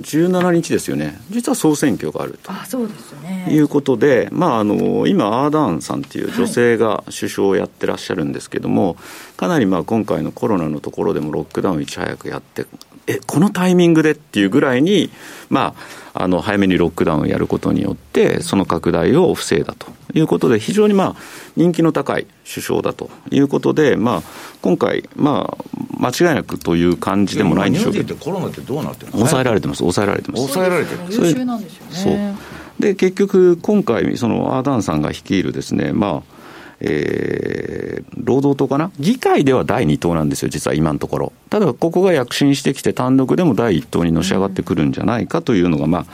[0.00, 2.52] 17日ですよね、実は総選挙があると。
[2.52, 3.46] あそうですね。
[3.50, 8.96] いうことで、まあ、あの今、アーダーンさんという女性が首相をやってらっしゃるんですけども、はい、
[9.36, 12.66] かなりまあ今回のコロナのところでもロックダウンいち早くやって、
[13.06, 15.10] えこのタイミングでっていうぐらいに、
[15.48, 21.16] まあ、あの早めにロックダウンをやることによって、その拡大を防いだということで、非常にまあ
[21.56, 24.22] 人気の高い首相だということで、まあ、
[24.60, 25.64] 今回、まあ、
[26.00, 30.42] 間違いなくという感じでもないんでしょうけど、コロナってどうなってる抑えられてます、抑えられてます。
[30.42, 31.00] 抑えられてる。
[31.08, 32.36] 優秀なんですよね。
[32.76, 32.82] そう。
[32.82, 36.37] で結局、今回、そのアーダンさんが率いるですね、まあ
[36.80, 41.32] えー、労働党かな、議会では第2党なんですよ、実は今のところ。
[41.50, 46.06] ただ、ここが躍進してきて、単独でも第1党にのし上がってくるんじゃないかというのが、ま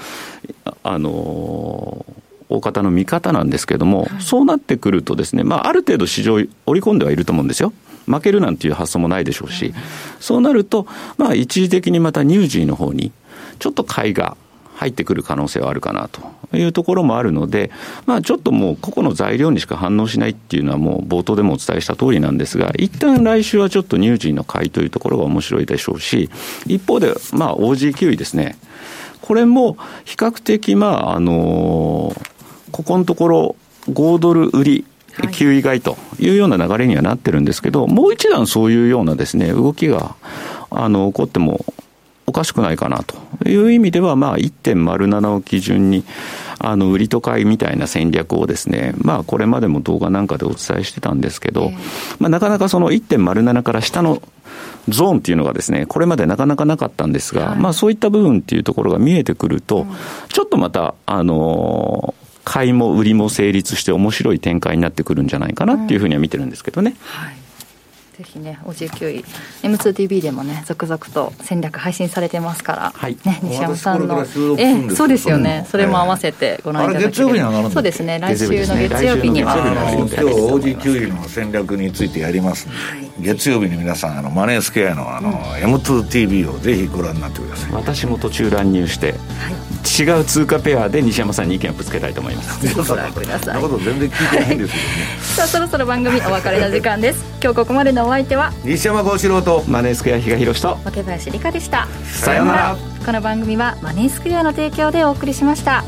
[0.64, 7.72] あ、あのー大方の見方なんですけれども、はい、そうなってくるとですね、まあ、ある程度市場織り込んではいると思うんですよ。
[8.06, 9.72] 負けるなんていう発想もないでしょうし、
[10.20, 10.86] そうなると、
[11.16, 13.12] まあ、一時的にまたニュージーの方に、
[13.58, 14.36] ちょっと買いが
[14.84, 16.20] 入ってくる可能性はあるかなと
[16.56, 17.70] いうところもあるので、
[18.06, 26.30] まあ、ちょっともう個々の材料にしか反応しないっていうのはもう冒頭でもお伝えした通りなんですが、一旦来週はちょっとニュージーの買いというところが面白いでしょうし、
[26.66, 28.56] 一方で、まあ、OG キウイですね。
[29.22, 32.34] これも比較的、まあ、あのー
[32.74, 33.56] ここのところ、
[33.88, 34.84] 5ドル売り、
[35.16, 40.16] 9位買いというような流れにはなってるんですけど、もう一段そういうようなですね、動きが、
[40.70, 41.64] あの、起こっても
[42.26, 46.04] おかしくないかなという意味では、まあ、1.07を基準に、
[46.58, 51.70] あの、売りと買いみたいな戦略をですね、まあ、これまでも動画なんかでお伝えしてたんですけど、
[52.18, 54.22] まあ、なかなかその1.07から下の
[54.88, 59.86] ゾーンっていうのがですね、これまでなかなかなかったんですが、まあ、そういった部分っていうところが見えてくると、
[60.28, 62.14] ちょっとまた、あの
[62.44, 66.94] 買いも売りも成立して面白い展開になってくるんじゃないかなっていうふうには見てるんですけどね。
[67.00, 67.43] はい
[68.16, 69.24] ぜひね、OG9 位、
[69.62, 74.24] M2TV でもね、続々と戦略配信されてますから、はい、ね、西山さんの、
[74.56, 85.34] えそうですよね、それも合わせてご覧いただけ月曜日に上がるそうですね、来週の月曜日には、今日 OG9 位の戦略についてやりますはい、月曜日に皆さん、あのマネースケアのあの、うん、
[85.74, 87.72] M2TV をぜひご覧になってください。
[87.72, 92.74] 私も途中乱入して、はい違う通貨ペアで西山さんに意見をぶつけたいと思います。
[92.74, 93.60] ご覧ください。
[93.60, 95.18] こと全然聞いてないんですけどね。
[95.36, 97.24] さあそろそろ番組お別れの時間です。
[97.42, 98.52] 今日ここまでのお相手は？
[98.64, 100.78] 西山幸四郎とマネースクエア比嘉宏と。
[100.84, 101.86] 若林理香でした。
[102.10, 102.76] さようなら。
[103.04, 105.84] この番組はマネースクエアの提供でお送りしました